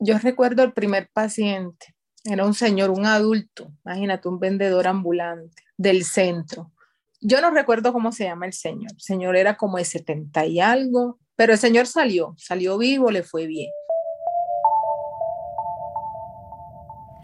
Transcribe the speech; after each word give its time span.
Yo 0.00 0.18
recuerdo 0.18 0.62
el 0.62 0.72
primer 0.72 1.08
paciente, 1.12 1.94
era 2.24 2.46
un 2.46 2.54
señor, 2.54 2.90
un 2.90 3.04
adulto, 3.04 3.70
imagínate, 3.84 4.28
un 4.28 4.38
vendedor 4.38 4.86
ambulante 4.86 5.62
del 5.76 6.04
centro. 6.04 6.72
Yo 7.20 7.40
no 7.40 7.50
recuerdo 7.50 7.92
cómo 7.92 8.12
se 8.12 8.24
llama 8.24 8.46
el 8.46 8.52
señor. 8.52 8.92
El 8.92 9.00
señor 9.00 9.36
era 9.36 9.56
como 9.56 9.78
de 9.78 9.84
70 9.84 10.46
y 10.46 10.60
algo, 10.60 11.18
pero 11.36 11.52
el 11.52 11.58
señor 11.58 11.86
salió, 11.86 12.34
salió 12.38 12.78
vivo, 12.78 13.10
le 13.10 13.22
fue 13.22 13.46
bien. 13.46 13.70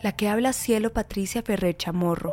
La 0.03 0.13
que 0.13 0.29
habla 0.29 0.53
cielo 0.53 0.93
Patricia 0.93 1.43
Ferrer 1.43 1.77
Chamorro. 1.77 2.33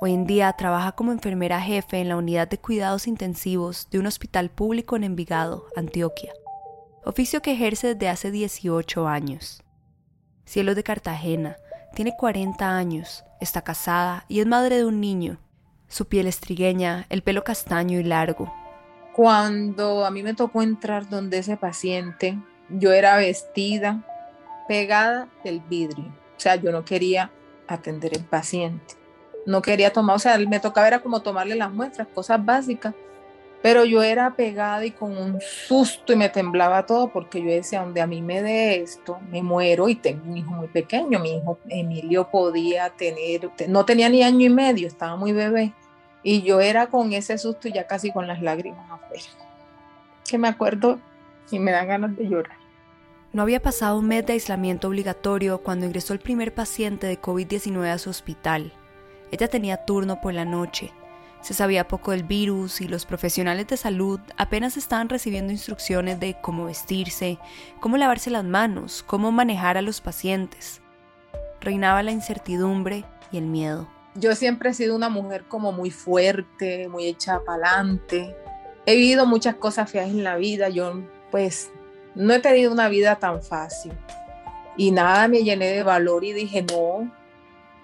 Hoy 0.00 0.12
en 0.12 0.26
día 0.26 0.52
trabaja 0.52 0.92
como 0.92 1.12
enfermera 1.12 1.60
jefe 1.60 1.98
en 2.00 2.08
la 2.08 2.16
unidad 2.16 2.48
de 2.48 2.58
cuidados 2.58 3.06
intensivos 3.06 3.88
de 3.90 3.98
un 3.98 4.06
hospital 4.06 4.50
público 4.50 4.96
en 4.96 5.04
Envigado, 5.04 5.66
Antioquia, 5.74 6.32
oficio 7.04 7.40
que 7.42 7.52
ejerce 7.52 7.94
desde 7.94 8.08
hace 8.08 8.30
18 8.30 9.08
años. 9.08 9.62
Cielo 10.46 10.74
de 10.74 10.82
Cartagena, 10.82 11.58
tiene 11.94 12.16
40 12.16 12.76
años, 12.76 13.24
está 13.40 13.62
casada 13.62 14.24
y 14.28 14.40
es 14.40 14.46
madre 14.46 14.78
de 14.78 14.86
un 14.86 15.00
niño. 15.00 15.38
Su 15.88 16.06
piel 16.06 16.26
es 16.26 16.40
trigueña, 16.40 17.04
el 17.10 17.22
pelo 17.22 17.44
castaño 17.44 18.00
y 18.00 18.04
largo. 18.04 18.50
Cuando 19.14 20.06
a 20.06 20.10
mí 20.10 20.22
me 20.22 20.32
tocó 20.32 20.62
entrar 20.62 21.08
donde 21.08 21.38
ese 21.38 21.58
paciente, 21.58 22.38
yo 22.70 22.92
era 22.92 23.16
vestida 23.16 24.02
pegada 24.66 25.28
del 25.44 25.60
vidrio 25.60 26.12
o 26.36 26.40
sea, 26.40 26.56
yo 26.56 26.70
no 26.70 26.84
quería 26.84 27.30
atender 27.66 28.14
el 28.14 28.24
paciente. 28.24 28.94
No 29.46 29.62
quería 29.62 29.92
tomar, 29.92 30.16
o 30.16 30.18
sea, 30.18 30.38
me 30.38 30.60
tocaba 30.60 30.86
era 30.86 31.00
como 31.00 31.22
tomarle 31.22 31.54
las 31.56 31.72
muestras, 31.72 32.08
cosas 32.14 32.44
básicas. 32.44 32.94
Pero 33.62 33.84
yo 33.84 34.02
era 34.02 34.34
pegada 34.36 34.84
y 34.84 34.90
con 34.92 35.16
un 35.16 35.40
susto 35.40 36.12
y 36.12 36.16
me 36.16 36.28
temblaba 36.28 36.86
todo 36.86 37.08
porque 37.08 37.42
yo 37.42 37.48
decía, 37.48 37.80
donde 37.80 38.00
a 38.00 38.06
mí 38.06 38.22
me 38.22 38.42
dé 38.42 38.80
esto, 38.82 39.18
me 39.30 39.42
muero 39.42 39.88
y 39.88 39.96
tengo 39.96 40.30
un 40.30 40.36
hijo 40.36 40.50
muy 40.52 40.68
pequeño. 40.68 41.18
Mi 41.18 41.36
hijo 41.36 41.58
Emilio 41.68 42.28
podía 42.30 42.90
tener, 42.90 43.50
no 43.68 43.84
tenía 43.84 44.08
ni 44.08 44.22
año 44.22 44.46
y 44.46 44.50
medio, 44.50 44.86
estaba 44.86 45.16
muy 45.16 45.32
bebé. 45.32 45.72
Y 46.22 46.42
yo 46.42 46.60
era 46.60 46.88
con 46.88 47.12
ese 47.12 47.38
susto 47.38 47.68
y 47.68 47.72
ya 47.72 47.86
casi 47.86 48.12
con 48.12 48.26
las 48.26 48.42
lágrimas 48.42 48.90
afuera. 48.90 49.24
Que 50.28 50.38
me 50.38 50.48
acuerdo 50.48 50.98
y 51.50 51.58
me 51.58 51.72
dan 51.72 51.88
ganas 51.88 52.16
de 52.16 52.28
llorar. 52.28 52.56
No 53.32 53.42
había 53.42 53.60
pasado 53.60 53.98
un 53.98 54.08
mes 54.08 54.24
de 54.26 54.32
aislamiento 54.32 54.88
obligatorio 54.88 55.58
cuando 55.62 55.86
ingresó 55.86 56.12
el 56.14 56.20
primer 56.20 56.54
paciente 56.54 57.06
de 57.06 57.20
COVID-19 57.20 57.90
a 57.90 57.98
su 57.98 58.10
hospital. 58.10 58.72
Ella 59.30 59.48
tenía 59.48 59.84
turno 59.84 60.20
por 60.20 60.32
la 60.32 60.44
noche. 60.44 60.92
Se 61.40 61.54
sabía 61.54 61.86
poco 61.86 62.10
del 62.10 62.24
virus 62.24 62.80
y 62.80 62.88
los 62.88 63.06
profesionales 63.06 63.68
de 63.68 63.76
salud 63.76 64.20
apenas 64.36 64.76
estaban 64.76 65.08
recibiendo 65.08 65.52
instrucciones 65.52 66.18
de 66.18 66.36
cómo 66.40 66.64
vestirse, 66.64 67.38
cómo 67.80 67.96
lavarse 67.96 68.30
las 68.30 68.44
manos, 68.44 69.04
cómo 69.06 69.30
manejar 69.30 69.76
a 69.76 69.82
los 69.82 70.00
pacientes. 70.00 70.80
Reinaba 71.60 72.02
la 72.02 72.12
incertidumbre 72.12 73.04
y 73.30 73.38
el 73.38 73.46
miedo. 73.46 73.88
Yo 74.14 74.34
siempre 74.34 74.70
he 74.70 74.74
sido 74.74 74.96
una 74.96 75.08
mujer 75.08 75.44
como 75.46 75.72
muy 75.72 75.90
fuerte, 75.90 76.88
muy 76.88 77.06
hecha 77.06 77.40
para 77.44 77.68
adelante. 77.68 78.34
He 78.86 78.96
vivido 78.96 79.26
muchas 79.26 79.56
cosas 79.56 79.90
feas 79.90 80.08
en 80.08 80.24
la 80.24 80.36
vida. 80.36 80.68
Yo 80.68 81.02
pues 81.30 81.70
no 82.14 82.32
he 82.32 82.40
tenido 82.40 82.72
una 82.72 82.88
vida 82.88 83.16
tan 83.16 83.42
fácil. 83.42 83.92
Y 84.76 84.90
nada, 84.90 85.28
me 85.28 85.42
llené 85.42 85.66
de 85.68 85.82
valor 85.82 86.24
y 86.24 86.32
dije, 86.32 86.62
no, 86.62 87.10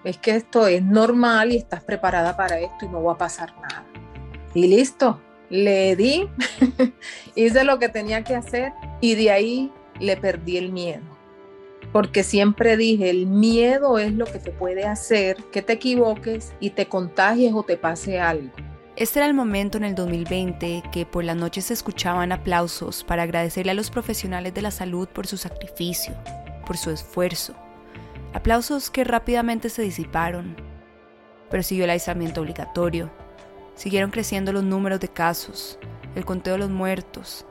es 0.03 0.17
que 0.17 0.35
esto 0.35 0.67
es 0.67 0.83
normal 0.83 1.51
y 1.51 1.57
estás 1.57 1.83
preparada 1.83 2.35
para 2.35 2.59
esto 2.59 2.85
y 2.85 2.89
no 2.89 3.03
va 3.03 3.13
a 3.13 3.17
pasar 3.17 3.53
nada. 3.61 3.85
Y 4.53 4.67
listo, 4.67 5.19
le 5.49 5.95
di, 5.95 6.27
hice 7.35 7.63
lo 7.63 7.79
que 7.79 7.89
tenía 7.89 8.23
que 8.23 8.35
hacer 8.35 8.73
y 9.01 9.15
de 9.15 9.31
ahí 9.31 9.71
le 9.99 10.17
perdí 10.17 10.57
el 10.57 10.71
miedo. 10.71 11.03
Porque 11.91 12.23
siempre 12.23 12.75
dije, 12.77 13.09
el 13.09 13.27
miedo 13.27 13.99
es 13.99 14.13
lo 14.13 14.25
que 14.25 14.39
te 14.39 14.51
puede 14.51 14.85
hacer 14.85 15.37
que 15.51 15.61
te 15.61 15.73
equivoques 15.73 16.53
y 16.59 16.71
te 16.71 16.87
contagies 16.87 17.53
o 17.53 17.63
te 17.63 17.77
pase 17.77 18.19
algo. 18.19 18.51
Este 18.95 19.19
era 19.19 19.27
el 19.27 19.33
momento 19.33 19.77
en 19.77 19.85
el 19.85 19.95
2020 19.95 20.83
que 20.91 21.05
por 21.05 21.23
las 21.23 21.35
noches 21.35 21.65
se 21.65 21.73
escuchaban 21.73 22.31
aplausos 22.31 23.03
para 23.03 23.23
agradecerle 23.23 23.71
a 23.71 23.75
los 23.75 23.89
profesionales 23.89 24.53
de 24.53 24.61
la 24.61 24.71
salud 24.71 25.07
por 25.07 25.25
su 25.25 25.37
sacrificio, 25.37 26.13
por 26.65 26.77
su 26.77 26.91
esfuerzo. 26.91 27.55
Aplausos 28.33 28.89
que 28.89 29.03
rápidamente 29.03 29.69
se 29.69 29.81
disiparon. 29.81 30.55
Pero 31.49 31.63
siguió 31.63 31.83
el 31.85 31.91
aislamiento 31.91 32.41
obligatorio. 32.41 33.11
Siguieron 33.75 34.11
creciendo 34.11 34.51
los 34.51 34.63
números 34.63 34.99
de 34.99 35.07
casos, 35.07 35.79
el 36.15 36.25
conteo 36.25 36.53
de 36.53 36.59
los 36.59 36.69
muertos. 36.69 37.45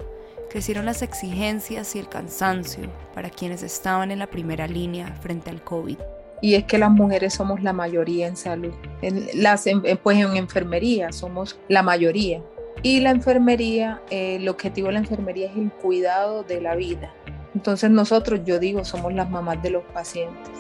Crecieron 0.51 0.85
las 0.85 1.03
exigencias 1.03 1.97
y 1.97 1.99
el 1.99 2.09
cansancio 2.09 2.91
para 3.15 3.31
quienes 3.31 3.63
estaban 3.63 4.11
en 4.11 4.19
la 4.19 4.27
primera 4.27 4.67
línea 4.67 5.15
frente 5.23 5.51
al 5.51 5.63
COVID 5.65 5.99
y 6.43 6.57
es 6.57 6.65
que 6.65 6.77
las 6.77 6.91
mujeres 6.91 7.33
somos 7.35 7.63
la 7.63 7.73
mayoría 7.73 8.27
en 8.27 8.37
salud. 8.37 8.75
En 9.01 9.29
las, 9.35 9.65
pues 10.03 10.19
en 10.19 10.37
enfermería 10.37 11.13
somos 11.13 11.59
la 11.69 11.83
mayoría. 11.83 12.43
Y 12.83 12.99
la 13.01 13.11
enfermería, 13.11 14.03
eh, 14.11 14.37
el 14.37 14.49
objetivo 14.49 14.89
de 14.89 14.95
la 14.95 14.99
enfermería 14.99 15.49
es 15.49 15.57
el 15.57 15.71
cuidado 15.71 16.43
de 16.43 16.61
la 16.61 16.75
vida. 16.75 17.15
Entonces 17.55 17.91
nosotros, 17.91 18.41
yo 18.45 18.59
digo, 18.59 18.85
somos 18.85 19.15
las 19.15 19.31
mamás 19.31 19.63
de 19.63 19.71
los 19.71 19.85
pacientes. 19.85 20.51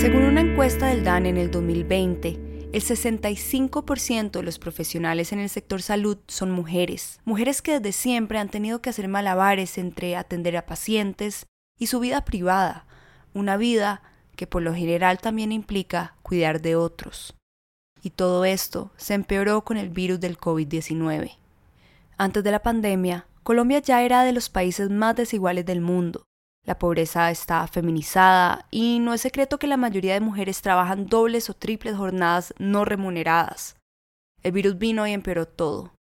Según 0.00 0.22
una 0.22 0.42
encuesta 0.42 0.86
del 0.86 1.02
DAN 1.02 1.26
en 1.26 1.36
el 1.38 1.50
2020, 1.50 2.68
el 2.72 2.82
65% 2.82 4.30
de 4.30 4.42
los 4.44 4.60
profesionales 4.60 5.32
en 5.32 5.40
el 5.40 5.48
sector 5.48 5.82
salud 5.82 6.18
son 6.28 6.52
mujeres, 6.52 7.18
mujeres 7.24 7.62
que 7.62 7.80
desde 7.80 7.90
siempre 7.90 8.38
han 8.38 8.48
tenido 8.48 8.80
que 8.80 8.90
hacer 8.90 9.08
malabares 9.08 9.76
entre 9.76 10.14
atender 10.14 10.56
a 10.56 10.66
pacientes 10.66 11.46
y 11.80 11.88
su 11.88 11.98
vida 11.98 12.24
privada, 12.24 12.86
una 13.34 13.56
vida 13.56 14.02
que 14.36 14.46
por 14.46 14.62
lo 14.62 14.72
general 14.72 15.18
también 15.18 15.50
implica 15.50 16.14
cuidar 16.22 16.60
de 16.60 16.76
otros. 16.76 17.34
Y 18.00 18.10
todo 18.10 18.44
esto 18.44 18.92
se 18.96 19.14
empeoró 19.14 19.64
con 19.64 19.78
el 19.78 19.88
virus 19.88 20.20
del 20.20 20.38
COVID-19. 20.38 21.38
Antes 22.16 22.44
de 22.44 22.50
la 22.52 22.62
pandemia, 22.62 23.26
Colombia 23.42 23.80
ya 23.80 24.00
era 24.04 24.22
de 24.22 24.32
los 24.32 24.48
países 24.48 24.90
más 24.90 25.16
desiguales 25.16 25.66
del 25.66 25.80
mundo, 25.80 26.27
la 26.68 26.78
pobreza 26.78 27.30
está 27.30 27.66
feminizada 27.66 28.66
y 28.70 28.98
no 28.98 29.14
es 29.14 29.22
secreto 29.22 29.58
que 29.58 29.66
la 29.66 29.78
mayoría 29.78 30.12
de 30.12 30.20
mujeres 30.20 30.60
trabajan 30.60 31.06
dobles 31.06 31.48
o 31.48 31.54
triples 31.54 31.96
jornadas 31.96 32.52
no 32.58 32.84
remuneradas. 32.84 33.76
El 34.42 34.52
virus 34.52 34.76
vino 34.76 35.06
y 35.06 35.12
empeoró 35.12 35.48
todo. 35.48 35.94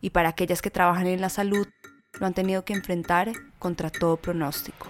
Y 0.00 0.10
para 0.10 0.30
aquellas 0.30 0.62
que 0.62 0.70
trabajan 0.72 1.06
en 1.06 1.20
la 1.20 1.28
salud, 1.28 1.68
lo 2.18 2.26
han 2.26 2.34
tenido 2.34 2.64
que 2.64 2.72
enfrentar 2.72 3.30
contra 3.60 3.88
todo 3.88 4.16
pronóstico. 4.16 4.88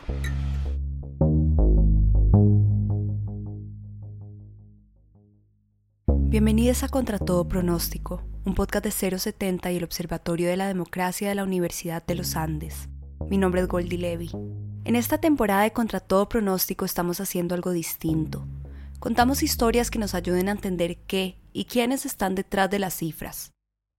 Bienvenidos 6.30 6.82
a 6.82 6.88
Contra 6.88 7.18
todo 7.18 7.46
pronóstico, 7.46 8.22
un 8.46 8.54
podcast 8.54 8.86
de 8.86 9.18
070 9.18 9.70
y 9.70 9.76
el 9.76 9.84
Observatorio 9.84 10.48
de 10.48 10.56
la 10.56 10.66
Democracia 10.66 11.28
de 11.28 11.34
la 11.34 11.44
Universidad 11.44 12.02
de 12.06 12.14
los 12.14 12.36
Andes. 12.36 12.88
Mi 13.28 13.36
nombre 13.36 13.60
es 13.60 13.68
Goldie 13.68 13.98
Levy. 13.98 14.30
En 14.90 14.96
esta 14.96 15.18
temporada 15.18 15.62
de 15.62 15.72
Contra 15.72 16.00
todo 16.00 16.28
pronóstico 16.28 16.84
estamos 16.84 17.20
haciendo 17.20 17.54
algo 17.54 17.70
distinto. 17.70 18.44
Contamos 18.98 19.44
historias 19.44 19.88
que 19.88 20.00
nos 20.00 20.16
ayuden 20.16 20.48
a 20.48 20.50
entender 20.50 20.96
qué 21.06 21.38
y 21.52 21.66
quiénes 21.66 22.06
están 22.06 22.34
detrás 22.34 22.68
de 22.70 22.80
las 22.80 22.94
cifras. 22.94 23.52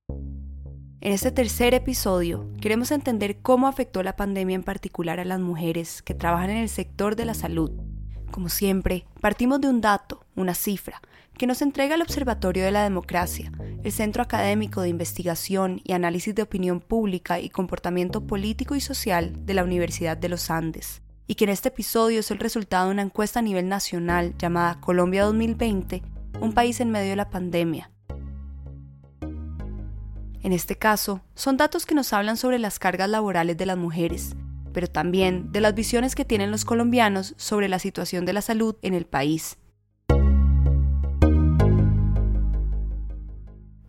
En 0.09 1.13
este 1.13 1.31
tercer 1.31 1.73
episodio 1.73 2.51
queremos 2.59 2.91
entender 2.91 3.41
cómo 3.41 3.69
afectó 3.69 4.03
la 4.03 4.17
pandemia 4.17 4.55
en 4.55 4.63
particular 4.63 5.21
a 5.21 5.23
las 5.23 5.39
mujeres 5.39 6.01
que 6.01 6.13
trabajan 6.13 6.49
en 6.49 6.57
el 6.57 6.67
sector 6.67 7.15
de 7.15 7.23
la 7.23 7.35
salud. 7.35 7.71
Como 8.29 8.49
siempre, 8.49 9.05
partimos 9.21 9.61
de 9.61 9.69
un 9.69 9.79
dato, 9.79 10.25
una 10.35 10.55
cifra, 10.55 11.01
que 11.41 11.47
nos 11.47 11.63
entrega 11.63 11.95
el 11.95 12.03
Observatorio 12.03 12.63
de 12.63 12.69
la 12.69 12.83
Democracia, 12.83 13.51
el 13.83 13.91
Centro 13.91 14.21
Académico 14.21 14.81
de 14.81 14.89
Investigación 14.89 15.81
y 15.83 15.93
Análisis 15.93 16.35
de 16.35 16.43
Opinión 16.43 16.81
Pública 16.81 17.39
y 17.39 17.49
Comportamiento 17.49 18.27
Político 18.27 18.75
y 18.75 18.79
Social 18.79 19.33
de 19.43 19.55
la 19.55 19.63
Universidad 19.63 20.15
de 20.15 20.29
los 20.29 20.51
Andes, 20.51 21.01
y 21.25 21.33
que 21.33 21.45
en 21.45 21.49
este 21.49 21.69
episodio 21.69 22.19
es 22.19 22.29
el 22.29 22.37
resultado 22.37 22.85
de 22.85 22.91
una 22.91 23.01
encuesta 23.01 23.39
a 23.39 23.41
nivel 23.41 23.69
nacional 23.69 24.35
llamada 24.37 24.79
Colombia 24.81 25.23
2020, 25.23 26.03
un 26.41 26.53
país 26.53 26.79
en 26.79 26.91
medio 26.91 27.09
de 27.09 27.15
la 27.15 27.31
pandemia. 27.31 27.89
En 30.43 30.53
este 30.53 30.77
caso, 30.77 31.21
son 31.33 31.57
datos 31.57 31.87
que 31.87 31.95
nos 31.95 32.13
hablan 32.13 32.37
sobre 32.37 32.59
las 32.59 32.77
cargas 32.77 33.09
laborales 33.09 33.57
de 33.57 33.65
las 33.65 33.79
mujeres, 33.79 34.35
pero 34.73 34.85
también 34.85 35.51
de 35.51 35.61
las 35.61 35.73
visiones 35.73 36.13
que 36.13 36.23
tienen 36.23 36.51
los 36.51 36.65
colombianos 36.65 37.33
sobre 37.37 37.67
la 37.67 37.79
situación 37.79 38.25
de 38.25 38.33
la 38.33 38.43
salud 38.43 38.75
en 38.83 38.93
el 38.93 39.07
país 39.07 39.57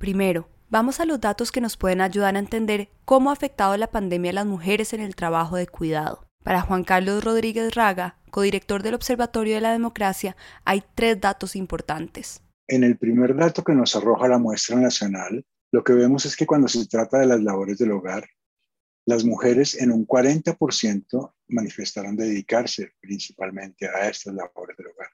Primero, 0.03 0.49
vamos 0.69 0.99
a 0.99 1.05
los 1.05 1.21
datos 1.21 1.53
que 1.53 1.61
nos 1.61 1.77
pueden 1.77 2.01
ayudar 2.01 2.35
a 2.35 2.41
entender 2.41 2.89
cómo 3.05 3.31
ha 3.31 3.35
afectado 3.35 3.77
la 3.77 3.93
pandemia 3.93 4.33
a 4.33 4.35
las 4.35 4.47
mujeres 4.47 4.93
en 4.93 5.01
el 5.01 5.15
trabajo 5.15 5.55
de 5.55 5.69
cuidado. 5.69 6.27
Para 6.43 6.61
Juan 6.61 6.83
Carlos 6.83 7.23
Rodríguez 7.23 7.73
Raga, 7.77 8.19
codirector 8.33 8.83
del 8.83 8.95
Observatorio 8.95 9.55
de 9.55 9.61
la 9.61 9.71
Democracia, 9.71 10.37
hay 10.65 10.83
tres 10.97 11.21
datos 11.21 11.55
importantes. 11.55 12.43
En 12.67 12.83
el 12.83 12.99
primer 12.99 13.37
dato 13.37 13.63
que 13.63 13.75
nos 13.75 13.95
arroja 13.95 14.27
la 14.27 14.39
muestra 14.39 14.75
nacional, 14.75 15.47
lo 15.71 15.85
que 15.85 15.93
vemos 15.93 16.27
es 16.27 16.35
que 16.35 16.47
cuando 16.47 16.67
se 16.67 16.85
trata 16.89 17.21
de 17.21 17.27
las 17.27 17.41
labores 17.41 17.79
del 17.79 17.93
hogar, 17.93 18.29
las 19.07 19.25
mujeres 19.25 19.81
en 19.81 19.93
un 19.93 20.05
40% 20.05 21.33
manifestaron 21.47 22.17
dedicarse 22.17 22.91
principalmente 22.99 23.87
a 23.87 24.09
estas 24.09 24.35
labores 24.35 24.77
del 24.77 24.89
hogar, 24.89 25.11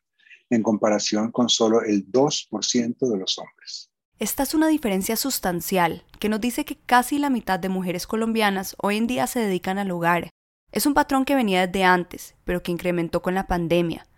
en 0.49 0.63
comparación 0.63 1.31
con 1.31 1.51
solo 1.51 1.83
el 1.83 2.11
2% 2.11 3.07
de 3.07 3.19
los 3.19 3.39
hombres. 3.39 3.91
Esta 4.21 4.43
es 4.43 4.53
una 4.53 4.67
diferencia 4.67 5.15
sustancial 5.15 6.03
que 6.19 6.29
nos 6.29 6.41
dice 6.41 6.65
que 6.65 6.77
casi 6.77 7.21
la 7.21 7.31
mitad 7.31 7.61
de 7.61 7.69
mujeres 7.69 8.09
colombianas 8.09 8.75
hoy 8.83 8.97
en 8.97 9.07
día 9.07 9.29
se 9.29 9.39
dedican 9.39 9.79
al 9.79 9.93
hogar. 9.93 10.31
Es 10.73 10.87
un 10.87 10.95
patrón 10.95 11.25
que 11.25 11.37
venía 11.37 11.65
desde 11.69 11.85
antes, 11.85 12.35
pero 12.43 12.61
que 12.61 12.73
incrementó 12.73 13.23
con 13.23 13.35
la 13.35 13.47
pandemia. 13.47 14.09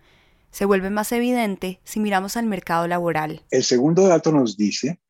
Se 0.51 0.65
vuelve 0.65 0.89
más 0.89 1.13
evidente 1.13 1.81
si 1.85 2.01
miramos 2.01 2.39
al 2.39 2.47
mercado 2.47 2.87
laboral. 2.89 3.43
El 3.51 3.63
segundo 3.63 4.09
dato 4.09 4.33
nos 4.33 4.57
dice 4.57 5.01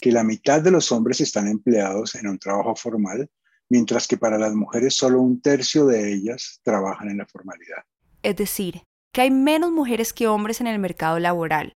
que 0.00 0.12
la 0.12 0.22
mitad 0.22 0.62
de 0.62 0.70
los 0.70 0.92
hombres 0.92 1.20
están 1.20 1.48
empleados 1.48 2.14
en 2.14 2.28
un 2.28 2.38
trabajo 2.38 2.76
formal, 2.76 3.28
mientras 3.68 4.06
que 4.06 4.16
para 4.16 4.38
las 4.38 4.54
mujeres 4.54 4.94
solo 4.96 5.20
un 5.20 5.40
tercio 5.40 5.86
de 5.86 6.14
ellas 6.14 6.60
trabajan 6.62 7.10
en 7.10 7.18
la 7.18 7.26
formalidad. 7.26 7.82
Es 8.22 8.36
decir, 8.36 8.84
que 9.10 9.22
hay 9.22 9.32
menos 9.32 9.72
mujeres 9.72 10.12
que 10.12 10.28
hombres 10.28 10.60
en 10.60 10.68
el 10.68 10.78
mercado 10.78 11.18
laboral, 11.18 11.72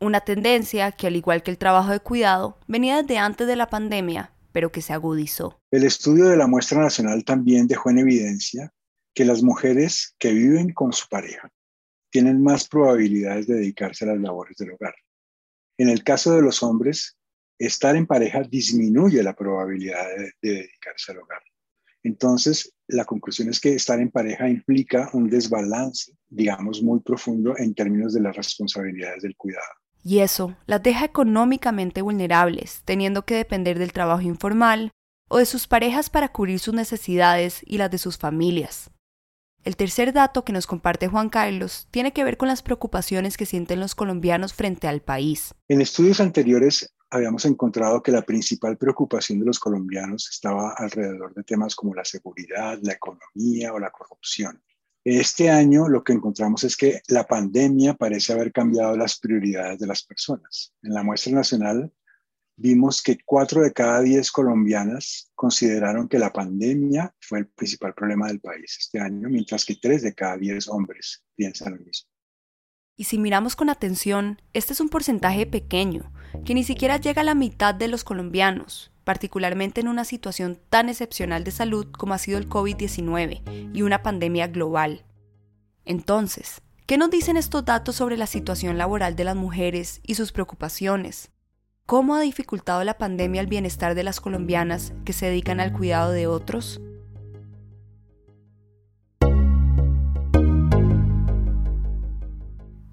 una 0.00 0.20
tendencia 0.20 0.92
que, 0.92 1.06
al 1.08 1.16
igual 1.16 1.42
que 1.42 1.50
el 1.50 1.58
trabajo 1.58 1.90
de 1.90 2.00
cuidado, 2.00 2.58
venía 2.66 3.02
desde 3.02 3.18
antes 3.18 3.46
de 3.46 3.56
la 3.56 3.68
pandemia, 3.68 4.32
pero 4.52 4.72
que 4.72 4.82
se 4.82 4.92
agudizó. 4.92 5.60
El 5.70 5.84
estudio 5.84 6.26
de 6.26 6.36
la 6.36 6.46
muestra 6.46 6.80
nacional 6.80 7.24
también 7.24 7.66
dejó 7.66 7.90
en 7.90 7.98
evidencia 7.98 8.72
que 9.14 9.24
las 9.24 9.42
mujeres 9.42 10.14
que 10.18 10.32
viven 10.32 10.72
con 10.72 10.92
su 10.92 11.08
pareja 11.08 11.50
tienen 12.10 12.42
más 12.42 12.68
probabilidades 12.68 13.46
de 13.46 13.56
dedicarse 13.56 14.04
a 14.04 14.08
las 14.08 14.20
labores 14.20 14.56
del 14.56 14.72
hogar. 14.72 14.94
En 15.76 15.88
el 15.88 16.02
caso 16.02 16.34
de 16.34 16.42
los 16.42 16.62
hombres, 16.62 17.16
estar 17.58 17.96
en 17.96 18.06
pareja 18.06 18.42
disminuye 18.42 19.22
la 19.22 19.34
probabilidad 19.34 20.06
de, 20.16 20.32
dedicarse 20.40 21.12
al 21.12 21.18
hogar. 21.18 21.42
Entonces, 22.02 22.72
la 22.86 23.04
conclusión 23.04 23.48
es 23.48 23.60
que 23.60 23.74
estar 23.74 24.00
en 24.00 24.10
pareja 24.10 24.48
implica 24.48 25.10
un 25.12 25.28
desbalance, 25.28 26.12
digamos, 26.28 26.82
muy 26.82 27.00
profundo 27.00 27.56
en 27.58 27.74
términos 27.74 28.14
de 28.14 28.20
las 28.20 28.36
responsabilidades 28.36 29.22
del 29.22 29.36
cuidado. 29.36 29.66
Y 30.02 30.20
eso 30.20 30.56
las 30.66 30.82
deja 30.82 31.04
económicamente 31.04 32.02
vulnerables, 32.02 32.82
teniendo 32.84 33.24
que 33.24 33.34
depender 33.34 33.78
del 33.78 33.92
trabajo 33.92 34.22
informal 34.22 34.90
o 35.28 35.38
de 35.38 35.46
sus 35.46 35.66
parejas 35.66 36.10
para 36.10 36.30
cubrir 36.30 36.58
sus 36.58 36.74
necesidades 36.74 37.60
y 37.66 37.78
las 37.78 37.90
de 37.90 37.98
sus 37.98 38.16
familias. 38.16 38.90
El 39.64 39.76
tercer 39.76 40.12
dato 40.12 40.44
que 40.44 40.52
nos 40.52 40.66
comparte 40.66 41.08
Juan 41.08 41.28
Carlos 41.28 41.88
tiene 41.90 42.12
que 42.12 42.24
ver 42.24 42.36
con 42.36 42.48
las 42.48 42.62
preocupaciones 42.62 43.36
que 43.36 43.44
sienten 43.44 43.80
los 43.80 43.94
colombianos 43.94 44.54
frente 44.54 44.88
al 44.88 45.02
país. 45.02 45.52
En 45.68 45.80
estudios 45.80 46.20
anteriores 46.20 46.94
habíamos 47.10 47.44
encontrado 47.44 48.02
que 48.02 48.12
la 48.12 48.22
principal 48.22 48.76
preocupación 48.76 49.40
de 49.40 49.46
los 49.46 49.58
colombianos 49.58 50.28
estaba 50.30 50.74
alrededor 50.76 51.34
de 51.34 51.42
temas 51.42 51.74
como 51.74 51.94
la 51.94 52.04
seguridad, 52.04 52.78
la 52.82 52.94
economía 52.94 53.72
o 53.72 53.78
la 53.78 53.90
corrupción. 53.90 54.62
Este 55.10 55.48
año 55.48 55.88
lo 55.88 56.04
que 56.04 56.12
encontramos 56.12 56.64
es 56.64 56.76
que 56.76 57.00
la 57.08 57.26
pandemia 57.26 57.94
parece 57.94 58.34
haber 58.34 58.52
cambiado 58.52 58.94
las 58.94 59.18
prioridades 59.18 59.78
de 59.78 59.86
las 59.86 60.02
personas. 60.02 60.74
En 60.82 60.92
la 60.92 61.02
muestra 61.02 61.32
nacional 61.32 61.90
vimos 62.58 63.00
que 63.02 63.16
cuatro 63.24 63.62
de 63.62 63.72
cada 63.72 64.02
diez 64.02 64.30
colombianas 64.30 65.32
consideraron 65.34 66.08
que 66.08 66.18
la 66.18 66.30
pandemia 66.30 67.14
fue 67.20 67.38
el 67.38 67.46
principal 67.46 67.94
problema 67.94 68.26
del 68.26 68.40
país 68.40 68.76
este 68.78 69.00
año, 69.00 69.30
mientras 69.30 69.64
que 69.64 69.76
tres 69.76 70.02
de 70.02 70.14
cada 70.14 70.36
diez 70.36 70.68
hombres 70.68 71.24
piensan 71.34 71.78
lo 71.78 71.80
mismo. 71.80 72.10
Y 72.94 73.04
si 73.04 73.16
miramos 73.16 73.56
con 73.56 73.70
atención, 73.70 74.42
este 74.52 74.74
es 74.74 74.80
un 74.80 74.90
porcentaje 74.90 75.46
pequeño, 75.46 76.12
que 76.44 76.52
ni 76.52 76.64
siquiera 76.64 76.98
llega 76.98 77.22
a 77.22 77.24
la 77.24 77.34
mitad 77.34 77.74
de 77.74 77.88
los 77.88 78.04
colombianos, 78.04 78.92
particularmente 79.08 79.80
en 79.80 79.88
una 79.88 80.04
situación 80.04 80.58
tan 80.68 80.90
excepcional 80.90 81.42
de 81.42 81.50
salud 81.50 81.86
como 81.96 82.12
ha 82.12 82.18
sido 82.18 82.36
el 82.36 82.46
COVID-19 82.46 83.70
y 83.72 83.80
una 83.80 84.02
pandemia 84.02 84.48
global. 84.48 85.06
Entonces, 85.86 86.60
¿qué 86.84 86.98
nos 86.98 87.08
dicen 87.08 87.38
estos 87.38 87.64
datos 87.64 87.96
sobre 87.96 88.18
la 88.18 88.26
situación 88.26 88.76
laboral 88.76 89.16
de 89.16 89.24
las 89.24 89.34
mujeres 89.34 90.02
y 90.02 90.16
sus 90.16 90.30
preocupaciones? 90.30 91.30
¿Cómo 91.86 92.16
ha 92.16 92.20
dificultado 92.20 92.84
la 92.84 92.98
pandemia 92.98 93.40
el 93.40 93.46
bienestar 93.46 93.94
de 93.94 94.02
las 94.02 94.20
colombianas 94.20 94.92
que 95.06 95.14
se 95.14 95.24
dedican 95.24 95.58
al 95.58 95.72
cuidado 95.72 96.10
de 96.10 96.26
otros? 96.26 96.78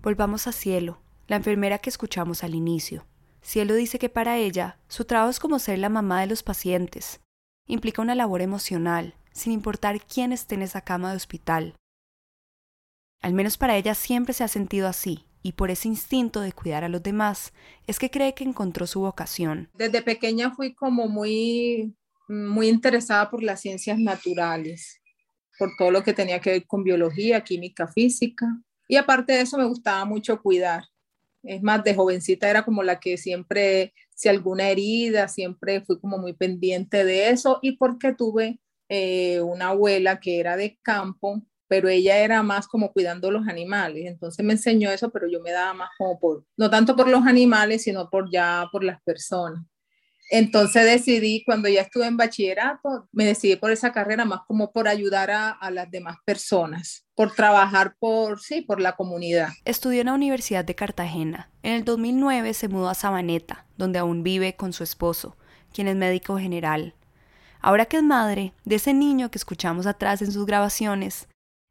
Volvamos 0.01 0.47
a 0.47 0.53
Cielo, 0.53 1.01
la 1.27 1.35
enfermera 1.35 1.79
que 1.79 1.89
escuchamos 1.89 2.45
al 2.45 2.55
inicio. 2.55 3.05
Cielo 3.45 3.75
dice 3.75 3.99
que 3.99 4.09
para 4.09 4.37
ella, 4.37 4.79
su 4.87 5.05
trabajo 5.05 5.29
es 5.29 5.39
como 5.39 5.59
ser 5.59 5.77
la 5.77 5.89
mamá 5.89 6.19
de 6.19 6.25
los 6.25 6.41
pacientes. 6.41 7.21
Implica 7.67 8.01
una 8.01 8.15
labor 8.15 8.41
emocional, 8.41 9.13
sin 9.33 9.53
importar 9.53 10.01
quién 10.01 10.31
esté 10.31 10.55
en 10.55 10.63
esa 10.63 10.81
cama 10.81 11.11
de 11.11 11.17
hospital. 11.17 11.75
Al 13.21 13.33
menos 13.33 13.59
para 13.59 13.77
ella 13.77 13.93
siempre 13.93 14.33
se 14.33 14.43
ha 14.43 14.47
sentido 14.47 14.87
así, 14.87 15.27
y 15.43 15.51
por 15.51 15.69
ese 15.69 15.87
instinto 15.87 16.41
de 16.41 16.53
cuidar 16.53 16.83
a 16.83 16.89
los 16.89 17.03
demás, 17.03 17.53
es 17.85 17.99
que 17.99 18.09
cree 18.09 18.33
que 18.33 18.43
encontró 18.43 18.87
su 18.87 19.01
vocación. 19.01 19.69
Desde 19.75 20.01
pequeña 20.01 20.49
fui 20.49 20.73
como 20.73 21.07
muy, 21.07 21.95
muy 22.27 22.67
interesada 22.67 23.29
por 23.29 23.43
las 23.43 23.61
ciencias 23.61 23.99
naturales, 23.99 25.03
por 25.59 25.69
todo 25.77 25.91
lo 25.91 26.03
que 26.03 26.13
tenía 26.13 26.41
que 26.41 26.49
ver 26.49 26.65
con 26.65 26.83
biología, 26.83 27.43
química, 27.43 27.87
física. 27.87 28.47
Y 28.87 28.95
aparte 28.95 29.33
de 29.33 29.41
eso 29.41 29.55
me 29.59 29.65
gustaba 29.65 30.03
mucho 30.03 30.41
cuidar. 30.41 30.83
Es 31.45 31.61
más, 31.61 31.83
de 31.83 31.95
jovencita 31.95 32.49
era 32.49 32.63
como 32.63 32.83
la 32.83 32.99
que 32.99 33.17
siempre, 33.17 33.93
si 34.15 34.29
alguna 34.29 34.69
herida, 34.69 35.27
siempre 35.27 35.81
fui 35.81 35.99
como 35.99 36.17
muy 36.17 36.33
pendiente 36.33 37.03
de 37.05 37.29
eso 37.29 37.59
y 37.61 37.77
porque 37.77 38.13
tuve 38.13 38.59
eh, 38.89 39.41
una 39.41 39.69
abuela 39.69 40.19
que 40.19 40.39
era 40.39 40.57
de 40.57 40.77
campo, 40.81 41.41
pero 41.67 41.89
ella 41.89 42.17
era 42.19 42.43
más 42.43 42.67
como 42.67 42.91
cuidando 42.91 43.31
los 43.31 43.47
animales, 43.47 44.05
entonces 44.05 44.45
me 44.45 44.53
enseñó 44.53 44.91
eso, 44.91 45.09
pero 45.09 45.27
yo 45.27 45.41
me 45.41 45.51
daba 45.51 45.73
más 45.73 45.89
como 45.97 46.19
por, 46.19 46.45
no 46.57 46.69
tanto 46.69 46.95
por 46.95 47.07
los 47.07 47.25
animales, 47.25 47.83
sino 47.83 48.09
por 48.09 48.29
ya 48.31 48.67
por 48.71 48.83
las 48.83 49.01
personas. 49.01 49.63
Entonces 50.29 50.85
decidí, 50.85 51.43
cuando 51.45 51.69
ya 51.69 51.81
estuve 51.81 52.07
en 52.07 52.17
bachillerato, 52.17 53.07
me 53.11 53.25
decidí 53.25 53.55
por 53.55 53.71
esa 53.71 53.91
carrera 53.91 54.25
más 54.25 54.41
como 54.47 54.71
por 54.71 54.87
ayudar 54.87 55.29
a, 55.31 55.49
a, 55.51 55.71
las 55.71 55.89
demás 55.91 56.17
personas, 56.25 57.05
por 57.13 57.33
trabajar 57.33 57.95
por, 57.99 58.41
sí, 58.41 58.61
por 58.61 58.81
la 58.81 58.95
comunidad. 58.95 59.49
Estudió 59.65 60.01
en 60.01 60.07
la 60.07 60.13
Universidad 60.13 60.65
de 60.65 60.75
Cartagena. 60.75 61.51
En 61.61 61.73
el 61.73 61.85
2009 61.85 62.53
se 62.53 62.67
mudó 62.67 62.89
a 62.89 62.95
Sabaneta, 62.95 63.67
donde 63.77 63.99
aún 63.99 64.23
vive 64.23 64.55
con 64.55 64.73
su 64.73 64.83
esposo, 64.83 65.37
quien 65.71 65.87
es 65.87 65.95
médico 65.95 66.37
general. 66.37 66.95
Ahora 67.61 67.85
que 67.85 67.97
es 67.97 68.03
madre 68.03 68.53
de 68.63 68.75
ese 68.75 68.93
niño 68.93 69.31
que 69.31 69.37
escuchamos 69.37 69.87
atrás 69.87 70.21
en 70.21 70.31
sus 70.31 70.45
grabaciones, 70.45 71.27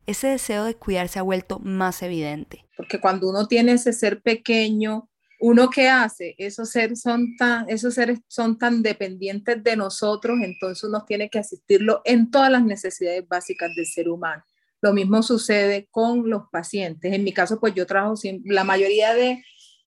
ese 0.06 0.28
deseo 0.28 0.64
de 0.64 0.74
cuidar 0.74 1.08
se 1.08 1.18
ha 1.18 1.22
vuelto 1.22 1.60
más 1.60 2.02
evidente. 2.02 2.66
Porque 2.76 3.00
cuando 3.00 3.28
uno 3.30 3.46
tiene 3.46 3.72
ese 3.72 3.92
ser 3.92 4.20
pequeño, 4.20 5.08
uno 5.40 5.68
que 5.70 5.88
hace, 5.88 6.34
esos 6.38 6.70
seres 6.70 7.00
son 7.00 7.36
tan, 7.36 7.68
esos 7.68 7.94
seres 7.94 8.20
son 8.28 8.58
tan 8.58 8.82
dependientes 8.82 9.62
de 9.62 9.76
nosotros, 9.76 10.38
entonces 10.42 10.84
uno 10.84 11.04
tiene 11.06 11.28
que 11.28 11.38
asistirlo 11.38 12.02
en 12.04 12.30
todas 12.30 12.50
las 12.50 12.64
necesidades 12.64 13.26
básicas 13.28 13.70
del 13.74 13.86
ser 13.86 14.08
humano. 14.08 14.42
Lo 14.80 14.92
mismo 14.92 15.22
sucede 15.22 15.88
con 15.90 16.28
los 16.28 16.42
pacientes. 16.52 17.12
En 17.12 17.24
mi 17.24 17.32
caso, 17.32 17.58
pues 17.58 17.74
yo 17.74 17.86
trabajo, 17.86 18.14
la 18.44 18.64
mayoría 18.64 19.14
de, 19.14 19.42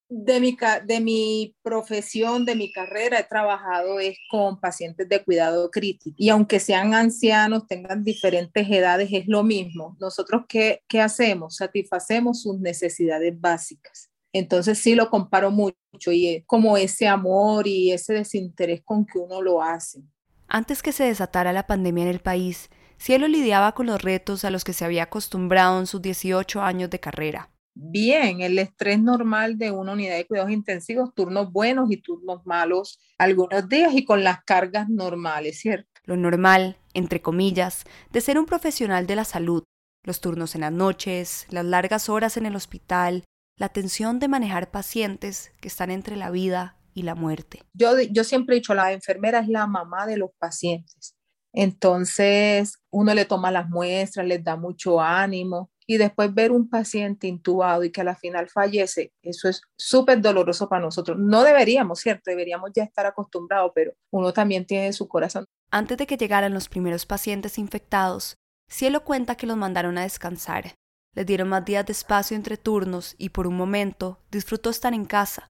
de, 0.09 0.39
mi, 0.39 0.57
de 0.85 0.99
mi 0.99 1.55
profesión, 1.61 2.45
de 2.45 2.55
mi 2.55 2.71
carrera, 2.71 3.19
he 3.19 3.23
trabajado 3.23 3.99
es 3.99 4.17
con 4.29 4.59
pacientes 4.59 5.07
de 5.07 5.23
cuidado 5.23 5.69
crítico. 5.69 6.15
Y 6.17 6.29
aunque 6.29 6.59
sean 6.59 6.93
ancianos, 6.93 7.67
tengan 7.67 8.03
diferentes 8.03 8.67
edades, 8.69 9.09
es 9.11 9.27
lo 9.27 9.43
mismo. 9.43 9.95
Nosotros, 9.99 10.45
¿qué, 10.49 10.81
qué 10.87 10.99
hacemos? 10.99 11.57
Satisfacemos 11.57 12.41
sus 12.41 12.59
necesidades 12.59 13.39
básicas. 13.39 14.09
Entonces 14.37 14.77
sí 14.77 14.95
lo 14.95 15.09
comparo 15.09 15.51
mucho 15.51 16.11
y 16.11 16.27
es 16.27 16.43
como 16.45 16.77
ese 16.77 17.07
amor 17.07 17.67
y 17.67 17.91
ese 17.91 18.13
desinterés 18.13 18.81
con 18.83 19.05
que 19.05 19.17
uno 19.17 19.41
lo 19.41 19.61
hace. 19.61 20.01
Antes 20.47 20.81
que 20.81 20.91
se 20.91 21.03
desatara 21.03 21.51
la 21.53 21.67
pandemia 21.67 22.03
en 22.03 22.09
el 22.09 22.19
país, 22.19 22.69
Cielo 22.97 23.27
lidiaba 23.27 23.73
con 23.73 23.85
los 23.85 24.01
retos 24.01 24.43
a 24.45 24.49
los 24.49 24.63
que 24.63 24.73
se 24.73 24.85
había 24.85 25.03
acostumbrado 25.03 25.79
en 25.79 25.87
sus 25.87 26.01
18 26.01 26.61
años 26.61 26.89
de 26.89 26.99
carrera. 26.99 27.51
Bien, 27.75 28.41
el 28.41 28.57
estrés 28.57 28.99
normal 28.99 29.59
de 29.59 29.69
una 29.69 29.93
unidad 29.93 30.15
de 30.15 30.25
cuidados 30.25 30.51
intensivos, 30.51 31.13
turnos 31.13 31.51
buenos 31.51 31.91
y 31.91 31.97
turnos 31.97 32.43
malos 32.45 32.99
algunos 33.19 33.69
días 33.69 33.93
y 33.93 34.03
con 34.03 34.23
las 34.23 34.43
cargas 34.43 34.89
normales, 34.89 35.59
¿cierto? 35.59 35.87
Lo 36.05 36.17
normal, 36.17 36.77
entre 36.95 37.21
comillas, 37.21 37.83
de 38.11 38.21
ser 38.21 38.39
un 38.39 38.47
profesional 38.47 39.05
de 39.05 39.15
la 39.15 39.25
salud, 39.25 39.63
los 40.03 40.21
turnos 40.21 40.55
en 40.55 40.61
las 40.61 40.71
noches, 40.71 41.45
las 41.49 41.65
largas 41.65 42.09
horas 42.09 42.37
en 42.37 42.47
el 42.47 42.55
hospital, 42.55 43.25
la 43.57 43.69
tensión 43.69 44.19
de 44.19 44.27
manejar 44.27 44.71
pacientes 44.71 45.51
que 45.59 45.67
están 45.67 45.91
entre 45.91 46.15
la 46.15 46.29
vida 46.29 46.77
y 46.93 47.03
la 47.03 47.15
muerte. 47.15 47.63
Yo, 47.73 47.99
yo 47.99 48.23
siempre 48.23 48.55
he 48.55 48.59
dicho, 48.59 48.73
la 48.73 48.91
enfermera 48.91 49.39
es 49.39 49.47
la 49.49 49.67
mamá 49.67 50.07
de 50.07 50.17
los 50.17 50.31
pacientes. 50.37 51.15
Entonces, 51.53 52.75
uno 52.91 53.13
le 53.13 53.25
toma 53.25 53.51
las 53.51 53.67
muestras, 53.69 54.27
les 54.27 54.43
da 54.43 54.55
mucho 54.55 55.01
ánimo 55.01 55.71
y 55.87 55.97
después 55.97 56.33
ver 56.33 56.51
un 56.51 56.69
paciente 56.69 57.27
intubado 57.27 57.83
y 57.83 57.91
que 57.91 58.01
a 58.01 58.03
la 58.03 58.15
final 58.15 58.49
fallece, 58.49 59.13
eso 59.21 59.47
es 59.47 59.61
súper 59.77 60.21
doloroso 60.21 60.67
para 60.67 60.83
nosotros. 60.83 61.17
No 61.17 61.43
deberíamos, 61.43 61.99
¿cierto? 61.99 62.29
Deberíamos 62.29 62.71
ya 62.75 62.83
estar 62.83 63.05
acostumbrados, 63.05 63.71
pero 63.73 63.93
uno 64.11 64.33
también 64.33 64.65
tiene 64.65 64.91
su 64.91 65.07
corazón. 65.07 65.45
Antes 65.71 65.97
de 65.97 66.05
que 66.05 66.17
llegaran 66.17 66.53
los 66.53 66.67
primeros 66.67 67.05
pacientes 67.05 67.57
infectados, 67.57 68.37
Cielo 68.69 69.05
cuenta 69.05 69.35
que 69.35 69.47
los 69.47 69.55
mandaron 69.55 69.97
a 69.97 70.03
descansar. 70.03 70.75
Les 71.13 71.25
dieron 71.25 71.49
más 71.49 71.65
días 71.65 71.85
de 71.85 71.93
espacio 71.93 72.35
entre 72.35 72.57
turnos 72.57 73.15
y 73.17 73.29
por 73.29 73.47
un 73.47 73.57
momento 73.57 74.19
disfrutó 74.31 74.69
estar 74.69 74.93
en 74.93 75.05
casa. 75.05 75.47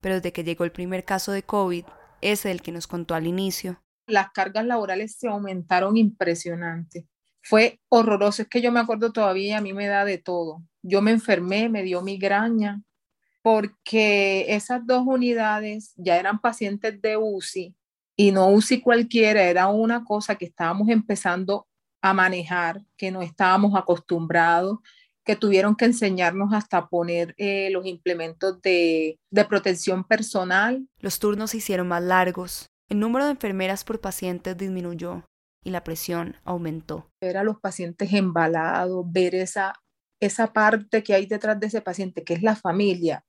Pero 0.00 0.16
desde 0.16 0.32
que 0.32 0.44
llegó 0.44 0.64
el 0.64 0.72
primer 0.72 1.04
caso 1.04 1.32
de 1.32 1.42
COVID, 1.42 1.84
ese 2.20 2.48
del 2.48 2.62
que 2.62 2.72
nos 2.72 2.86
contó 2.86 3.14
al 3.14 3.26
inicio, 3.26 3.82
las 4.10 4.30
cargas 4.32 4.66
laborales 4.66 5.16
se 5.18 5.28
aumentaron 5.28 5.96
impresionante. 5.96 7.06
Fue 7.42 7.80
horroroso, 7.88 8.42
es 8.42 8.48
que 8.48 8.60
yo 8.60 8.70
me 8.70 8.80
acuerdo 8.80 9.12
todavía, 9.12 9.58
a 9.58 9.60
mí 9.62 9.72
me 9.72 9.86
da 9.86 10.04
de 10.04 10.18
todo. 10.18 10.62
Yo 10.82 11.00
me 11.00 11.10
enfermé, 11.10 11.68
me 11.68 11.82
dio 11.82 12.02
migraña, 12.02 12.82
porque 13.42 14.46
esas 14.54 14.86
dos 14.86 15.04
unidades 15.06 15.94
ya 15.96 16.18
eran 16.18 16.40
pacientes 16.40 17.00
de 17.00 17.16
UCI 17.16 17.74
y 18.16 18.32
no 18.32 18.50
UCI 18.50 18.82
cualquiera, 18.82 19.44
era 19.44 19.68
una 19.68 20.04
cosa 20.04 20.34
que 20.34 20.44
estábamos 20.44 20.88
empezando 20.90 21.66
a 22.02 22.14
manejar, 22.14 22.82
que 22.96 23.10
no 23.10 23.22
estábamos 23.22 23.74
acostumbrados, 23.76 24.78
que 25.24 25.36
tuvieron 25.36 25.76
que 25.76 25.84
enseñarnos 25.84 26.52
hasta 26.52 26.88
poner 26.88 27.34
eh, 27.36 27.68
los 27.70 27.86
implementos 27.86 28.60
de, 28.62 29.18
de 29.30 29.44
protección 29.44 30.04
personal. 30.04 30.88
Los 30.98 31.18
turnos 31.18 31.50
se 31.50 31.58
hicieron 31.58 31.88
más 31.88 32.02
largos, 32.02 32.70
el 32.90 32.98
número 32.98 33.26
de 33.26 33.30
enfermeras 33.30 33.84
por 33.84 34.00
pacientes 34.00 34.56
disminuyó 34.56 35.22
y 35.62 35.70
la 35.70 35.84
presión 35.84 36.36
aumentó. 36.44 37.08
Ver 37.20 37.36
a 37.36 37.44
los 37.44 37.60
pacientes 37.60 38.12
embalados, 38.12 39.04
ver 39.06 39.36
esa, 39.36 39.74
esa 40.18 40.52
parte 40.52 41.04
que 41.04 41.14
hay 41.14 41.26
detrás 41.26 41.60
de 41.60 41.68
ese 41.68 41.82
paciente, 41.82 42.24
que 42.24 42.34
es 42.34 42.42
la 42.42 42.56
familia, 42.56 43.24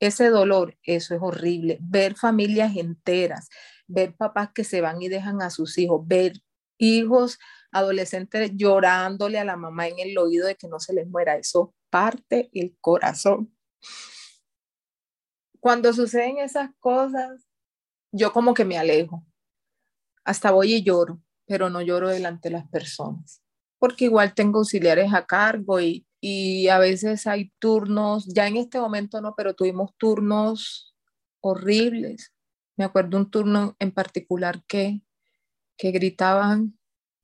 ese 0.00 0.28
dolor, 0.28 0.76
eso 0.82 1.14
es 1.14 1.20
horrible. 1.22 1.78
Ver 1.80 2.16
familias 2.16 2.76
enteras, 2.76 3.48
ver 3.86 4.14
papás 4.16 4.50
que 4.52 4.64
se 4.64 4.80
van 4.80 5.00
y 5.00 5.08
dejan 5.08 5.40
a 5.40 5.50
sus 5.50 5.78
hijos, 5.78 6.00
ver 6.04 6.40
hijos 6.76 7.38
adolescentes 7.78 8.52
llorándole 8.54 9.38
a 9.38 9.44
la 9.44 9.56
mamá 9.56 9.88
en 9.88 9.98
el 9.98 10.16
oído 10.18 10.46
de 10.46 10.56
que 10.56 10.68
no 10.68 10.80
se 10.80 10.92
les 10.92 11.08
muera, 11.08 11.36
eso 11.36 11.74
parte 11.90 12.50
el 12.52 12.76
corazón. 12.80 13.54
Cuando 15.60 15.92
suceden 15.92 16.38
esas 16.38 16.70
cosas, 16.78 17.46
yo 18.12 18.32
como 18.32 18.54
que 18.54 18.64
me 18.64 18.78
alejo. 18.78 19.24
Hasta 20.24 20.50
voy 20.50 20.74
y 20.74 20.82
lloro 20.82 21.20
pero 21.46 21.70
no 21.70 21.80
lloro 21.80 22.08
delante 22.08 22.48
de 22.48 22.54
las 22.54 22.68
personas, 22.68 23.42
porque 23.78 24.06
igual 24.06 24.34
tengo 24.34 24.58
auxiliares 24.58 25.14
a 25.14 25.24
cargo 25.24 25.80
y, 25.80 26.06
y 26.20 26.68
a 26.68 26.78
veces 26.78 27.26
hay 27.26 27.52
turnos, 27.58 28.26
ya 28.26 28.46
en 28.48 28.56
este 28.56 28.80
momento 28.80 29.20
no, 29.20 29.34
pero 29.36 29.54
tuvimos 29.54 29.96
turnos 29.96 30.94
horribles. 31.40 32.32
Me 32.76 32.84
acuerdo 32.84 33.16
un 33.16 33.30
turno 33.30 33.76
en 33.78 33.92
particular 33.92 34.62
que, 34.66 35.02
que 35.78 35.92
gritaban 35.92 36.75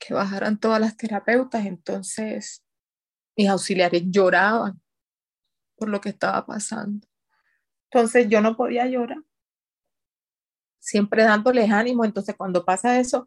que 0.04 0.14
bajaran 0.14 0.58
todas 0.58 0.80
las 0.80 0.96
terapeutas, 0.96 1.64
entonces 1.64 2.64
mis 3.36 3.48
auxiliares 3.48 4.02
lloraban 4.06 4.80
por 5.76 5.88
lo 5.88 6.00
que 6.00 6.08
estaba 6.08 6.44
pasando. 6.44 7.06
Entonces 7.90 8.28
yo 8.28 8.40
no 8.40 8.56
podía 8.56 8.86
llorar, 8.86 9.22
siempre 10.80 11.22
dándoles 11.22 11.70
ánimo, 11.70 12.04
entonces 12.04 12.34
cuando 12.36 12.64
pasa 12.64 12.98
eso, 12.98 13.26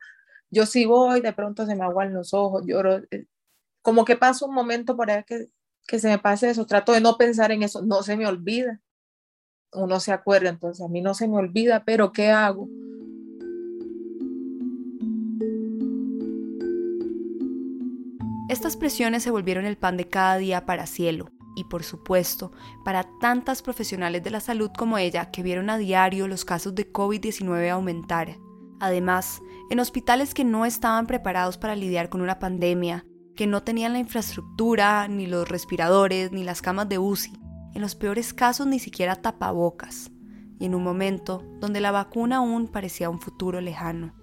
yo 0.49 0.65
sí 0.65 0.85
voy, 0.85 1.21
de 1.21 1.33
pronto 1.33 1.65
se 1.65 1.75
me 1.75 1.83
aguan 1.83 2.13
los 2.13 2.33
ojos, 2.33 2.63
lloro, 2.65 2.97
eh, 3.11 3.25
como 3.81 4.03
que 4.03 4.17
paso 4.17 4.45
un 4.45 4.53
momento 4.53 4.97
para 4.97 5.23
que, 5.23 5.47
que 5.87 5.99
se 5.99 6.09
me 6.09 6.19
pase 6.19 6.49
eso, 6.49 6.65
trato 6.65 6.91
de 6.91 7.01
no 7.01 7.17
pensar 7.17 7.51
en 7.51 7.63
eso, 7.63 7.81
no 7.83 8.03
se 8.03 8.17
me 8.17 8.27
olvida, 8.27 8.81
uno 9.71 9.99
se 9.99 10.11
acuerda, 10.11 10.49
entonces 10.49 10.83
a 10.83 10.89
mí 10.89 11.01
no 11.01 11.13
se 11.13 11.27
me 11.27 11.37
olvida, 11.37 11.85
pero 11.85 12.11
¿qué 12.11 12.31
hago? 12.31 12.67
Estas 18.55 18.77
presiones 18.77 19.21
se 19.21 19.31
volvieron 19.31 19.65
el 19.65 19.75
pan 19.75 19.97
de 19.97 20.07
cada 20.07 20.37
día 20.37 20.65
para 20.65 20.85
Cielo 20.85 21.29
y 21.57 21.65
por 21.65 21.83
supuesto 21.83 22.53
para 22.85 23.03
tantas 23.19 23.61
profesionales 23.61 24.23
de 24.23 24.29
la 24.29 24.39
salud 24.39 24.71
como 24.77 24.97
ella 24.97 25.29
que 25.29 25.43
vieron 25.43 25.69
a 25.69 25.77
diario 25.77 26.25
los 26.29 26.45
casos 26.45 26.73
de 26.73 26.89
COVID-19 26.89 27.69
aumentar. 27.69 28.37
Además, 28.79 29.41
en 29.69 29.81
hospitales 29.81 30.33
que 30.33 30.45
no 30.45 30.65
estaban 30.65 31.05
preparados 31.05 31.57
para 31.57 31.75
lidiar 31.75 32.07
con 32.07 32.21
una 32.21 32.39
pandemia, 32.39 33.05
que 33.35 33.45
no 33.45 33.61
tenían 33.61 33.91
la 33.91 33.99
infraestructura, 33.99 35.09
ni 35.09 35.27
los 35.27 35.49
respiradores, 35.49 36.31
ni 36.31 36.45
las 36.45 36.61
camas 36.61 36.87
de 36.87 36.97
UCI, 36.97 37.37
en 37.73 37.81
los 37.81 37.95
peores 37.95 38.33
casos 38.33 38.67
ni 38.67 38.79
siquiera 38.79 39.17
tapabocas, 39.17 40.11
y 40.59 40.65
en 40.65 40.75
un 40.75 40.83
momento 40.83 41.43
donde 41.59 41.81
la 41.81 41.91
vacuna 41.91 42.37
aún 42.37 42.69
parecía 42.69 43.09
un 43.09 43.19
futuro 43.19 43.59
lejano. 43.59 44.15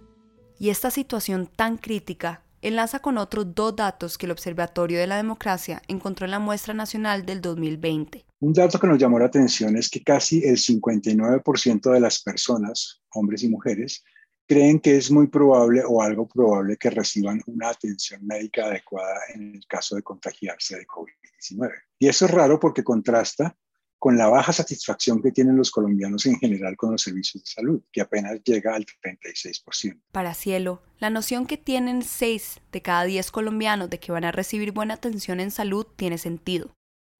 Y 0.58 0.70
esta 0.70 0.90
situación 0.90 1.50
tan 1.54 1.76
crítica 1.76 2.44
enlaza 2.62 3.00
con 3.00 3.18
otros 3.18 3.54
dos 3.54 3.76
datos 3.76 4.16
que 4.16 4.26
el 4.26 4.32
Observatorio 4.32 4.98
de 4.98 5.06
la 5.06 5.16
Democracia 5.16 5.82
encontró 5.88 6.24
en 6.24 6.30
la 6.30 6.38
muestra 6.38 6.72
nacional 6.72 7.26
del 7.26 7.40
2020. 7.40 8.24
Un 8.40 8.52
dato 8.52 8.78
que 8.78 8.86
nos 8.86 8.98
llamó 8.98 9.18
la 9.18 9.26
atención 9.26 9.76
es 9.76 9.90
que 9.90 10.02
casi 10.02 10.42
el 10.44 10.56
59% 10.56 11.92
de 11.92 12.00
las 12.00 12.22
personas, 12.22 13.02
hombres 13.10 13.42
y 13.42 13.48
mujeres, 13.48 14.02
creen 14.46 14.80
que 14.80 14.96
es 14.96 15.10
muy 15.10 15.26
probable 15.26 15.82
o 15.86 16.02
algo 16.02 16.26
probable 16.28 16.76
que 16.76 16.90
reciban 16.90 17.40
una 17.46 17.70
atención 17.70 18.24
médica 18.26 18.66
adecuada 18.66 19.18
en 19.34 19.56
el 19.56 19.66
caso 19.66 19.96
de 19.96 20.02
contagiarse 20.02 20.76
de 20.76 20.86
COVID-19. 20.86 21.70
Y 21.98 22.08
eso 22.08 22.26
es 22.26 22.30
raro 22.30 22.58
porque 22.58 22.84
contrasta 22.84 23.56
con 24.02 24.18
la 24.18 24.26
baja 24.26 24.52
satisfacción 24.52 25.22
que 25.22 25.30
tienen 25.30 25.56
los 25.56 25.70
colombianos 25.70 26.26
en 26.26 26.36
general 26.36 26.76
con 26.76 26.90
los 26.90 27.02
servicios 27.02 27.44
de 27.44 27.48
salud, 27.48 27.82
que 27.92 28.00
apenas 28.00 28.42
llega 28.42 28.74
al 28.74 28.84
36%. 28.84 30.02
Para 30.10 30.34
Cielo, 30.34 30.82
la 30.98 31.08
noción 31.08 31.46
que 31.46 31.56
tienen 31.56 32.02
6 32.02 32.62
de 32.72 32.82
cada 32.82 33.04
10 33.04 33.30
colombianos 33.30 33.90
de 33.90 34.00
que 34.00 34.10
van 34.10 34.24
a 34.24 34.32
recibir 34.32 34.72
buena 34.72 34.94
atención 34.94 35.38
en 35.38 35.52
salud 35.52 35.86
tiene 35.94 36.18
sentido. 36.18 36.74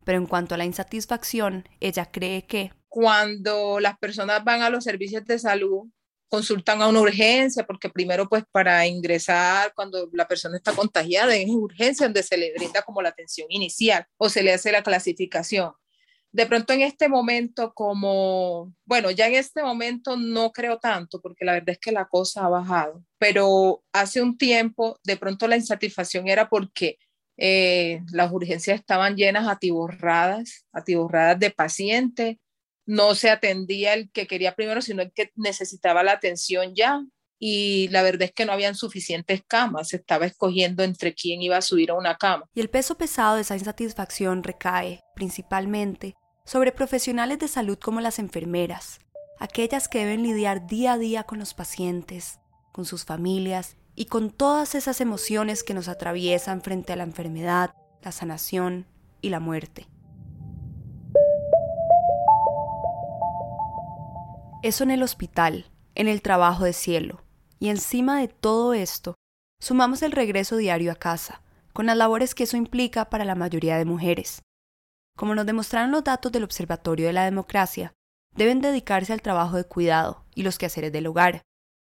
Pero 0.05 0.19
en 0.19 0.27
cuanto 0.27 0.57
a 0.57 0.59
la 0.59 0.65
insatisfacción, 0.65 1.69
ella 1.79 2.11
cree 2.11 2.47
que... 2.47 2.73
Cuando 2.89 3.79
las 3.79 3.97
personas 3.99 4.43
van 4.43 4.63
a 4.63 4.69
los 4.69 4.83
servicios 4.83 5.25
de 5.25 5.39
salud, 5.39 5.89
consultan 6.29 6.83
a 6.83 6.89
una 6.89 7.01
urgencia, 7.01 7.65
porque 7.65 7.91
primero 7.91 8.29
pues 8.29 8.43
para 8.51 8.85
ingresar 8.89 9.73
cuando 9.77 10.11
la 10.13 10.27
persona 10.27 10.57
está 10.57 10.73
contagiada 10.73 11.37
es 11.37 11.49
urgencia 11.49 12.07
donde 12.07 12.25
se 12.25 12.37
le 12.37 12.53
brinda 12.55 12.83
como 12.83 13.03
la 13.03 13.11
atención 13.11 13.47
inicial 13.51 14.05
o 14.17 14.29
se 14.29 14.43
le 14.43 14.53
hace 14.53 14.73
la 14.73 14.83
clasificación. 14.83 15.75
De 16.33 16.47
pronto 16.47 16.73
en 16.73 16.81
este 16.81 17.09
momento 17.09 17.75
como, 17.75 18.73
bueno, 18.87 19.11
ya 19.11 19.27
en 19.27 19.35
este 19.35 19.63
momento 19.63 20.17
no 20.17 20.51
creo 20.51 20.79
tanto 20.79 21.21
porque 21.21 21.45
la 21.45 21.53
verdad 21.53 21.71
es 21.71 21.79
que 21.79 21.93
la 21.93 22.07
cosa 22.07 22.47
ha 22.47 22.49
bajado, 22.49 23.05
pero 23.19 23.85
hace 23.93 24.23
un 24.23 24.39
tiempo 24.39 24.99
de 25.05 25.19
pronto 25.19 25.47
la 25.47 25.57
insatisfacción 25.57 26.29
era 26.29 26.49
porque 26.49 26.99
eh, 27.37 28.01
las 28.13 28.33
urgencias 28.33 28.81
estaban 28.81 29.17
llenas, 29.17 29.47
atiborradas, 29.47 30.67
atiborradas 30.73 31.39
de 31.39 31.51
pacientes 31.51 32.37
no 32.87 33.15
se 33.15 33.31
atendía 33.31 33.95
el 33.95 34.11
que 34.11 34.27
quería 34.27 34.55
primero, 34.55 34.83
sino 34.83 35.03
el 35.03 35.13
que 35.13 35.31
necesitaba 35.37 36.03
la 36.03 36.13
atención 36.13 36.75
ya. 36.75 37.05
Y 37.39 37.89
la 37.89 38.03
verdad 38.03 38.23
es 38.23 38.33
que 38.33 38.47
no 38.47 38.53
habían 38.53 38.77
suficientes 38.77 39.43
camas, 39.49 39.89
se 39.89 39.97
estaba 39.97 40.27
escogiendo 40.27 40.85
entre 40.85 41.13
quién 41.13 41.43
iba 41.43 41.57
a 41.57 41.63
subir 41.63 41.91
a 41.91 41.95
una 41.95 42.17
cama. 42.17 42.49
Y 42.55 42.61
el 42.61 42.71
peso 42.71 42.97
pesado 42.97 43.35
de 43.35 43.43
esa 43.43 43.57
insatisfacción 43.57 44.45
recae, 44.45 45.01
principalmente, 45.17 46.15
sobre 46.45 46.73
profesionales 46.73 47.39
de 47.39 47.49
salud 47.49 47.79
como 47.79 48.01
las 48.01 48.19
enfermeras, 48.19 49.01
aquellas 49.39 49.89
que 49.89 50.01
deben 50.01 50.23
lidiar 50.23 50.67
día 50.67 50.93
a 50.93 50.99
día 50.99 51.25
con 51.25 51.39
los 51.39 51.55
pacientes, 51.55 52.41
con 52.73 52.85
sus 52.85 53.05
familias 53.05 53.77
y 53.95 54.07
con 54.07 54.31
todas 54.31 54.75
esas 54.75 55.01
emociones 55.01 55.63
que 55.63 55.75
nos 55.75 55.89
atraviesan 55.89 56.63
frente 56.63 56.93
a 56.93 56.97
la 56.97 57.05
enfermedad, 57.05 57.75
la 58.03 58.13
sanación 58.13 58.87
y 59.21 59.29
la 59.29 59.41
muerte. 59.41 59.87
Eso 64.63 64.85
en 64.85 64.93
el 64.93 65.03
hospital, 65.03 65.67
en 65.95 66.07
el 66.07 66.23
trabajo 66.23 66.65
de 66.65 66.73
cielo. 66.73 67.23
Y 67.59 67.69
encima 67.69 68.21
de 68.21 68.29
todo 68.29 68.75
esto, 68.75 69.15
sumamos 69.61 70.03
el 70.03 70.13
regreso 70.13 70.57
diario 70.57 70.93
a 70.93 70.97
casa, 70.97 71.43
con 71.73 71.87
las 71.87 71.97
labores 71.97 72.35
que 72.35 72.45
eso 72.45 72.57
implica 72.57 73.11
para 73.11 73.25
la 73.25 73.35
mayoría 73.35 73.77
de 73.77 73.85
mujeres. 73.85 74.43
Como 75.17 75.35
nos 75.35 75.47
demostraron 75.47 75.91
los 75.91 76.05
datos 76.05 76.33
del 76.33 76.45
Observatorio 76.45 77.07
de 77.07 77.13
la 77.13 77.25
Democracia, 77.25 77.93
deben 78.35 78.61
dedicarse 78.61 79.13
al 79.13 79.23
trabajo 79.23 79.57
de 79.57 79.65
cuidado 79.65 80.25
y 80.35 80.43
los 80.43 80.59
quehaceres 80.59 80.93
del 80.93 81.07
hogar. 81.07 81.43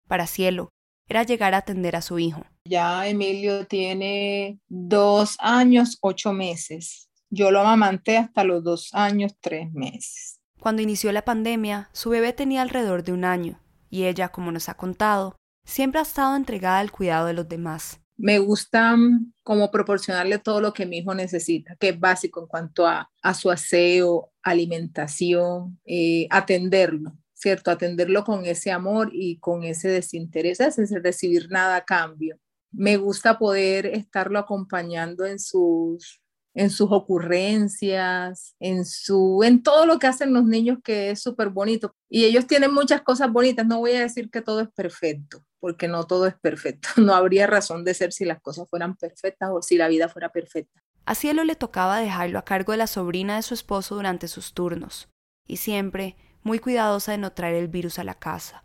Para 0.08 0.28
Cielo, 0.28 0.70
era 1.08 1.24
llegar 1.24 1.54
a 1.54 1.58
atender 1.58 1.96
a 1.96 2.02
su 2.02 2.20
hijo. 2.20 2.46
Ya 2.66 3.08
Emilio 3.08 3.66
tiene 3.66 4.60
dos 4.68 5.36
años, 5.40 5.98
ocho 6.02 6.34
meses. 6.34 7.10
Yo 7.30 7.52
lo 7.52 7.60
amamanté 7.60 8.18
hasta 8.18 8.44
los 8.44 8.64
dos 8.64 8.94
años, 8.94 9.34
tres 9.42 9.72
meses. 9.72 10.40
Cuando 10.60 10.82
inició 10.82 11.12
la 11.12 11.26
pandemia, 11.26 11.90
su 11.94 12.10
bebé 12.10 12.34
tenía 12.34 12.62
alrededor 12.62 13.04
de 13.04 13.14
un 13.14 13.26
año, 13.26 13.60
y 13.90 14.06
ella, 14.06 14.30
como 14.30 14.52
nos 14.52 14.70
ha 14.70 14.76
contado, 14.76 15.36
siempre 15.66 16.00
ha 16.00 16.04
estado 16.04 16.36
entregada 16.36 16.80
al 16.80 16.92
cuidado 16.92 17.28
de 17.28 17.34
los 17.34 17.48
demás. 17.48 18.02
Me 18.20 18.38
gusta 18.38 18.98
mm, 18.98 19.32
como 19.44 19.72
proporcionarle 19.72 20.40
todo 20.40 20.60
lo 20.60 20.74
que 20.74 20.86
mi 20.86 20.98
hijo 20.98 21.16
necesita, 21.16 21.78
que 21.78 21.90
es 21.90 22.00
básico 22.00 22.42
en 22.42 22.48
cuanto 22.48 22.86
a, 22.86 23.10
su 23.34 23.50
aseo, 23.50 24.32
alimentación, 24.44 25.80
eh, 25.86 26.28
atenderlo, 26.30 27.18
¿cierto? 27.34 27.72
Atenderlo 27.72 28.26
con 28.26 28.46
ese 28.46 28.72
amor 28.72 29.10
y 29.14 29.40
con 29.40 29.64
ese 29.64 29.88
desinterés, 29.88 30.58
sin 30.58 31.02
recibir 31.02 31.50
nada 31.50 31.78
a 31.78 31.86
cambio. 31.86 32.38
Me 32.72 32.98
gusta 32.98 33.40
poder 33.40 33.86
estarlo 33.86 34.38
acompañando 34.38 35.26
en 35.26 35.40
sus 35.40 36.22
en 36.54 36.70
sus 36.70 36.92
ocurrencias, 36.92 38.56
en 38.60 38.86
su 38.86 39.42
en 39.44 39.62
todo 39.64 39.86
lo 39.86 40.00
que 40.00 40.08
hacen 40.08 40.34
los 40.34 40.46
niños 40.46 40.80
que 40.84 41.12
es 41.12 41.22
súper 41.22 41.50
bonito. 41.50 41.94
Y 42.10 42.26
ellos 42.26 42.48
tienen 42.48 42.74
muchas 42.74 43.02
cosas 43.02 43.32
bonitas, 43.32 43.66
no 43.66 43.80
voy 43.80 43.92
a 43.92 44.02
decir 44.02 44.30
que 44.30 44.42
todo 44.42 44.62
es 44.62 44.70
perfecto, 44.70 45.44
porque 45.60 45.88
no 45.88 46.06
todo 46.06 46.28
es 46.28 46.36
perfecto. 46.36 46.90
No 46.98 47.14
habría 47.14 47.48
razón 47.48 47.84
de 47.84 47.94
ser 47.94 48.12
si 48.12 48.26
las 48.26 48.42
cosas 48.42 48.68
fueran 48.70 48.96
perfectas 48.96 49.50
o 49.52 49.62
si 49.62 49.78
la 49.78 49.88
vida 49.88 50.10
fuera 50.10 50.30
perfecta. 50.30 50.82
A 51.06 51.16
Cielo 51.16 51.44
le 51.44 51.56
tocaba 51.56 52.00
dejarlo 52.00 52.40
a 52.40 52.46
cargo 52.46 52.72
de 52.74 52.78
la 52.78 52.88
sobrina 52.88 53.36
de 53.36 53.42
su 53.42 53.54
esposo 53.54 53.96
durante 53.96 54.28
sus 54.28 54.54
turnos, 54.54 55.10
y 55.48 55.58
siempre 55.58 56.16
muy 56.44 56.60
cuidadosa 56.60 57.14
de 57.14 57.18
no 57.18 57.32
traer 57.32 57.56
el 57.56 57.68
virus 57.68 58.00
a 58.00 58.04
la 58.04 58.14
casa. 58.16 58.64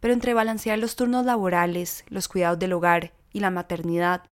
Pero 0.00 0.14
entre 0.14 0.34
balancear 0.34 0.78
los 0.78 0.96
turnos 0.96 1.24
laborales, 1.24 2.04
los 2.08 2.28
cuidados 2.28 2.58
del 2.58 2.72
hogar 2.72 3.14
y 3.32 3.40
la 3.40 3.50
maternidad, 3.50 4.26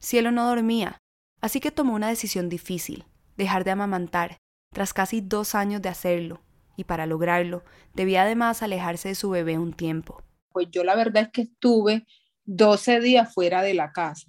Cielo 0.00 0.30
no 0.30 0.48
dormía, 0.48 0.98
así 1.40 1.60
que 1.60 1.70
tomó 1.70 1.94
una 1.94 2.08
decisión 2.08 2.48
difícil, 2.48 3.04
dejar 3.36 3.64
de 3.64 3.70
amamantar, 3.70 4.38
tras 4.72 4.92
casi 4.92 5.20
dos 5.20 5.54
años 5.54 5.82
de 5.82 5.88
hacerlo, 5.88 6.40
y 6.76 6.84
para 6.84 7.06
lograrlo 7.06 7.64
debía 7.94 8.22
además 8.22 8.62
alejarse 8.62 9.08
de 9.08 9.14
su 9.14 9.30
bebé 9.30 9.58
un 9.58 9.72
tiempo. 9.72 10.22
Pues 10.50 10.68
yo 10.70 10.84
la 10.84 10.94
verdad 10.94 11.24
es 11.24 11.28
que 11.30 11.42
estuve 11.42 12.06
12 12.44 13.00
días 13.00 13.32
fuera 13.32 13.62
de 13.62 13.74
la 13.74 13.92
casa. 13.92 14.26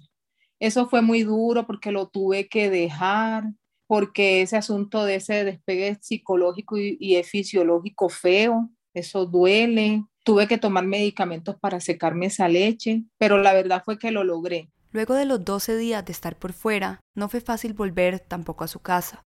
Eso 0.58 0.88
fue 0.88 1.00
muy 1.00 1.22
duro 1.22 1.66
porque 1.66 1.90
lo 1.90 2.08
tuve 2.08 2.48
que 2.48 2.68
dejar, 2.68 3.44
porque 3.86 4.42
ese 4.42 4.56
asunto 4.56 5.04
de 5.04 5.16
ese 5.16 5.44
despegue 5.44 5.98
psicológico 6.00 6.76
y, 6.76 7.20
fisiológico 7.24 8.08
feo, 8.08 8.70
eso 8.94 9.26
duele. 9.26 10.04
Tuve 10.22 10.46
que 10.46 10.58
tomar 10.58 10.84
medicamentos 10.84 11.56
para 11.58 11.80
secarme 11.80 12.26
esa 12.26 12.46
leche, 12.46 13.04
pero 13.16 13.38
la 13.38 13.54
verdad 13.54 13.82
fue 13.84 13.98
que 13.98 14.10
lo 14.10 14.22
logré. 14.22 14.68
Luego 14.92 15.14
de 15.14 15.24
los 15.24 15.44
12 15.44 15.76
días 15.76 16.04
de 16.04 16.12
estar 16.12 16.36
por 16.36 16.52
fuera, 16.52 17.00
no 17.14 17.28
fue 17.28 17.40
fácil 17.40 17.72
volver 17.74 18.20
tampoco 18.20 18.64
a 18.64 18.68
su 18.68 18.80
casa. 18.80 19.24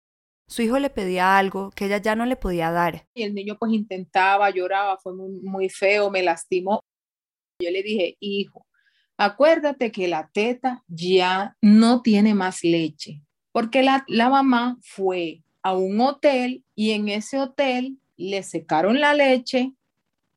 Su 0.47 0.61
hijo 0.61 0.79
le 0.79 0.89
pedía 0.89 1.37
algo 1.37 1.69
que 1.71 1.85
ella 1.85 1.97
ya 1.97 2.15
no 2.15 2.25
le 2.25 2.35
podía 2.35 2.71
dar. 2.71 3.05
Y 3.13 3.23
el 3.23 3.33
niño 3.35 3.57
pues 3.59 3.73
intentaba, 3.73 4.49
lloraba, 4.49 4.97
fue 4.97 5.13
muy, 5.13 5.31
muy 5.41 5.69
feo, 5.69 6.09
me 6.09 6.23
lastimó. 6.23 6.81
Yo 7.61 7.71
le 7.71 7.83
dije, 7.83 8.17
hijo, 8.19 8.65
acuérdate 9.17 9.91
que 9.91 10.07
la 10.07 10.29
teta 10.33 10.83
ya 10.87 11.55
no 11.61 12.01
tiene 12.01 12.33
más 12.33 12.63
leche 12.63 13.21
porque 13.51 13.83
la, 13.83 14.29
mamá 14.29 14.77
fue 14.81 15.43
a 15.63 15.75
un 15.75 15.99
hotel 16.01 16.63
y 16.75 16.91
en 16.91 17.09
ese 17.09 17.39
hotel 17.39 17.97
le 18.15 18.43
secaron 18.43 18.99
la 18.99 19.13
leche 19.13 19.73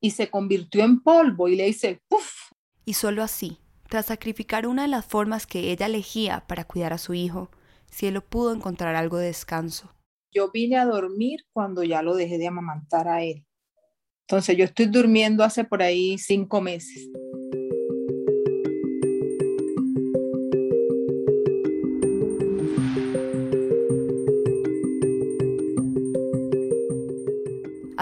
y 0.01 0.11
se 0.11 0.29
convirtió 0.31 0.83
en 0.83 1.01
polvo 1.01 1.49
y 1.49 1.57
le 1.57 1.67
dice, 1.67 2.01
¡puf! 2.09 2.51
Y 2.85 2.95
solo 2.95 3.23
así, 3.23 3.59
tras 3.93 4.07
sacrificar 4.07 4.67
una 4.67 4.85
de 4.85 4.89
las 4.89 5.05
formas 5.05 5.47
que 5.47 5.71
ella 5.71 5.85
elegía 5.85 6.45
para 6.47 6.65
cuidar 6.65 6.95
a 6.95 6.99
su 6.99 7.13
hijo, 7.13 7.51
Cielo 7.91 8.23
pudo 8.23 8.55
encontrar 8.55 8.95
algo 8.95 9.19
de 9.19 9.27
descanso. 9.27 9.95
Yo 10.31 10.51
vine 10.51 10.79
a 10.79 10.87
dormir 10.87 11.41
cuando 11.53 11.83
ya 11.83 12.01
lo 12.01 12.17
dejé 12.17 12.39
de 12.39 12.47
amamantar 12.47 13.07
a 13.07 13.23
él. 13.23 13.45
Entonces 14.27 14.57
yo 14.57 14.65
estoy 14.65 14.87
durmiendo 14.87 15.45
hace 15.45 15.65
por 15.65 15.83
ahí 15.83 16.17
cinco 16.17 16.63
meses. 16.63 17.11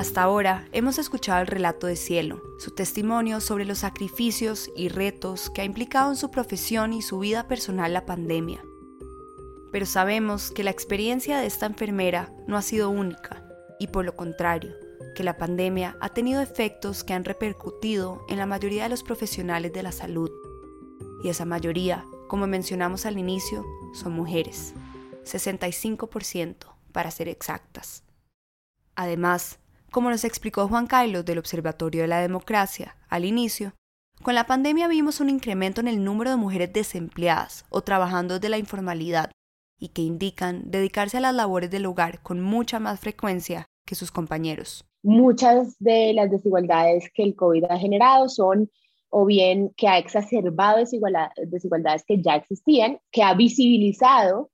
Hasta 0.00 0.22
ahora 0.22 0.66
hemos 0.72 0.98
escuchado 0.98 1.42
el 1.42 1.46
relato 1.46 1.86
de 1.86 1.94
Cielo, 1.94 2.42
su 2.58 2.70
testimonio 2.70 3.38
sobre 3.42 3.66
los 3.66 3.80
sacrificios 3.80 4.70
y 4.74 4.88
retos 4.88 5.50
que 5.50 5.60
ha 5.60 5.64
implicado 5.66 6.08
en 6.08 6.16
su 6.16 6.30
profesión 6.30 6.94
y 6.94 7.02
su 7.02 7.18
vida 7.18 7.46
personal 7.48 7.92
la 7.92 8.06
pandemia. 8.06 8.64
Pero 9.70 9.84
sabemos 9.84 10.52
que 10.52 10.64
la 10.64 10.70
experiencia 10.70 11.38
de 11.38 11.46
esta 11.46 11.66
enfermera 11.66 12.32
no 12.46 12.56
ha 12.56 12.62
sido 12.62 12.88
única 12.88 13.44
y 13.78 13.88
por 13.88 14.06
lo 14.06 14.16
contrario, 14.16 14.74
que 15.14 15.22
la 15.22 15.36
pandemia 15.36 15.98
ha 16.00 16.08
tenido 16.08 16.40
efectos 16.40 17.04
que 17.04 17.12
han 17.12 17.26
repercutido 17.26 18.24
en 18.30 18.38
la 18.38 18.46
mayoría 18.46 18.84
de 18.84 18.88
los 18.88 19.02
profesionales 19.02 19.70
de 19.74 19.82
la 19.82 19.92
salud. 19.92 20.30
Y 21.22 21.28
esa 21.28 21.44
mayoría, 21.44 22.06
como 22.26 22.46
mencionamos 22.46 23.04
al 23.04 23.18
inicio, 23.18 23.66
son 23.92 24.12
mujeres, 24.12 24.72
65% 25.26 26.74
para 26.90 27.10
ser 27.10 27.28
exactas. 27.28 28.02
Además, 28.96 29.59
como 29.90 30.10
nos 30.10 30.24
explicó 30.24 30.68
Juan 30.68 30.86
Carlos 30.86 31.24
del 31.24 31.38
Observatorio 31.38 32.02
de 32.02 32.08
la 32.08 32.20
Democracia 32.20 32.96
al 33.08 33.24
inicio, 33.24 33.72
con 34.22 34.34
la 34.34 34.44
pandemia 34.44 34.86
vimos 34.86 35.20
un 35.20 35.30
incremento 35.30 35.80
en 35.80 35.88
el 35.88 36.04
número 36.04 36.30
de 36.30 36.36
mujeres 36.36 36.72
desempleadas 36.72 37.64
o 37.70 37.80
trabajando 37.82 38.34
desde 38.34 38.50
la 38.50 38.58
informalidad 38.58 39.30
y 39.78 39.88
que 39.88 40.02
indican 40.02 40.70
dedicarse 40.70 41.16
a 41.16 41.20
las 41.20 41.34
labores 41.34 41.70
del 41.70 41.86
hogar 41.86 42.22
con 42.22 42.40
mucha 42.40 42.78
más 42.78 43.00
frecuencia 43.00 43.66
que 43.86 43.94
sus 43.94 44.12
compañeros. 44.12 44.84
Muchas 45.02 45.74
de 45.78 46.12
las 46.12 46.30
desigualdades 46.30 47.10
que 47.14 47.22
el 47.22 47.34
COVID 47.34 47.64
ha 47.64 47.78
generado 47.78 48.28
son 48.28 48.70
o 49.08 49.24
bien 49.24 49.72
que 49.76 49.88
ha 49.88 49.98
exacerbado 49.98 50.78
desigualdades 50.78 52.04
que 52.06 52.22
ya 52.22 52.36
existían, 52.36 53.00
que 53.10 53.22
ha 53.22 53.34
visibilizado 53.34 54.50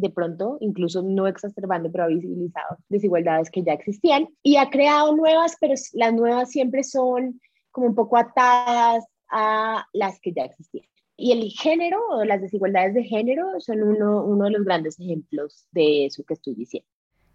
de 0.00 0.10
pronto, 0.10 0.58
incluso 0.60 1.02
no 1.02 1.26
exacerbando, 1.26 1.90
pero 1.90 2.04
ha 2.04 2.08
visibilizado 2.08 2.78
desigualdades 2.88 3.50
que 3.50 3.62
ya 3.62 3.72
existían 3.72 4.28
y 4.42 4.56
ha 4.56 4.70
creado 4.70 5.14
nuevas, 5.14 5.56
pero 5.60 5.74
las 5.94 6.14
nuevas 6.14 6.50
siempre 6.50 6.84
son 6.84 7.40
como 7.70 7.88
un 7.88 7.94
poco 7.94 8.16
atadas 8.16 9.04
a 9.30 9.86
las 9.92 10.20
que 10.20 10.32
ya 10.32 10.44
existían. 10.44 10.86
Y 11.16 11.32
el 11.32 11.50
género 11.50 11.98
o 12.10 12.24
las 12.24 12.40
desigualdades 12.40 12.94
de 12.94 13.02
género 13.02 13.58
son 13.58 13.82
uno, 13.82 14.24
uno 14.24 14.44
de 14.44 14.50
los 14.52 14.64
grandes 14.64 15.00
ejemplos 15.00 15.66
de 15.72 16.06
eso 16.06 16.22
que 16.24 16.34
estoy 16.34 16.54
diciendo. 16.54 16.88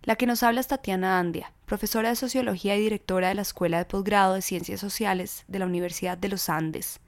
La 0.04 0.18
que 0.18 0.26
nos 0.26 0.44
habla 0.44 0.60
es 0.60 0.68
Tatiana 0.68 1.18
Andia, 1.18 1.54
profesora 1.66 2.10
de 2.10 2.18
Sociología 2.18 2.76
y 2.76 2.82
directora 2.82 3.30
de 3.30 3.36
la 3.36 3.42
Escuela 3.42 3.78
de 3.78 3.86
Posgrado 3.86 4.34
de 4.34 4.42
Ciencias 4.42 4.82
Sociales 4.82 5.46
de 5.48 5.60
la 5.60 5.66
Universidad 5.66 6.18
de 6.18 6.28
los 6.28 6.50
Andes. 6.50 7.00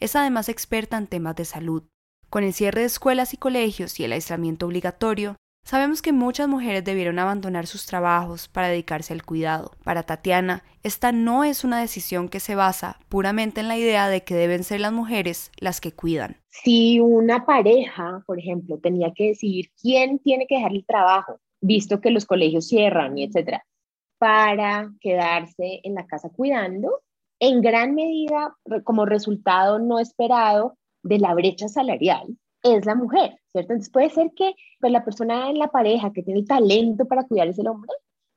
Es 0.00 0.16
además 0.16 0.48
experta 0.48 0.98
en 0.98 1.06
temas 1.06 1.36
de 1.36 1.44
salud. 1.44 1.84
Con 2.34 2.42
el 2.42 2.52
cierre 2.52 2.80
de 2.80 2.88
escuelas 2.88 3.32
y 3.32 3.36
colegios 3.36 4.00
y 4.00 4.04
el 4.04 4.10
aislamiento 4.10 4.66
obligatorio, 4.66 5.36
sabemos 5.64 6.02
que 6.02 6.12
muchas 6.12 6.48
mujeres 6.48 6.82
debieron 6.82 7.20
abandonar 7.20 7.68
sus 7.68 7.86
trabajos 7.86 8.48
para 8.48 8.66
dedicarse 8.66 9.12
al 9.12 9.24
cuidado. 9.24 9.70
Para 9.84 10.02
Tatiana, 10.02 10.64
esta 10.82 11.12
no 11.12 11.44
es 11.44 11.62
una 11.62 11.80
decisión 11.80 12.28
que 12.28 12.40
se 12.40 12.56
basa 12.56 12.98
puramente 13.08 13.60
en 13.60 13.68
la 13.68 13.78
idea 13.78 14.08
de 14.08 14.24
que 14.24 14.34
deben 14.34 14.64
ser 14.64 14.80
las 14.80 14.92
mujeres 14.92 15.52
las 15.60 15.80
que 15.80 15.92
cuidan. 15.92 16.38
Si 16.48 16.98
una 16.98 17.46
pareja, 17.46 18.24
por 18.26 18.40
ejemplo, 18.40 18.78
tenía 18.78 19.12
que 19.14 19.28
decidir 19.28 19.70
quién 19.80 20.18
tiene 20.18 20.48
que 20.48 20.56
dejar 20.56 20.72
el 20.72 20.84
trabajo, 20.84 21.38
visto 21.60 22.00
que 22.00 22.10
los 22.10 22.26
colegios 22.26 22.66
cierran 22.66 23.16
y 23.16 23.26
etcétera, 23.26 23.64
para 24.18 24.90
quedarse 25.00 25.78
en 25.84 25.94
la 25.94 26.04
casa 26.08 26.30
cuidando, 26.30 27.00
en 27.38 27.60
gran 27.60 27.94
medida, 27.94 28.56
como 28.82 29.06
resultado 29.06 29.78
no 29.78 30.00
esperado, 30.00 30.76
de 31.04 31.18
la 31.18 31.34
brecha 31.34 31.68
salarial 31.68 32.36
es 32.62 32.86
la 32.86 32.94
mujer, 32.94 33.38
¿cierto? 33.52 33.74
Entonces 33.74 33.92
puede 33.92 34.10
ser 34.10 34.32
que 34.34 34.54
pues, 34.80 34.90
la 34.90 35.04
persona 35.04 35.50
en 35.50 35.58
la 35.58 35.68
pareja 35.68 36.12
que 36.12 36.22
tiene 36.22 36.40
el 36.40 36.46
talento 36.46 37.04
para 37.04 37.24
cuidar 37.24 37.46
es 37.46 37.58
el 37.58 37.68
hombre, 37.68 37.92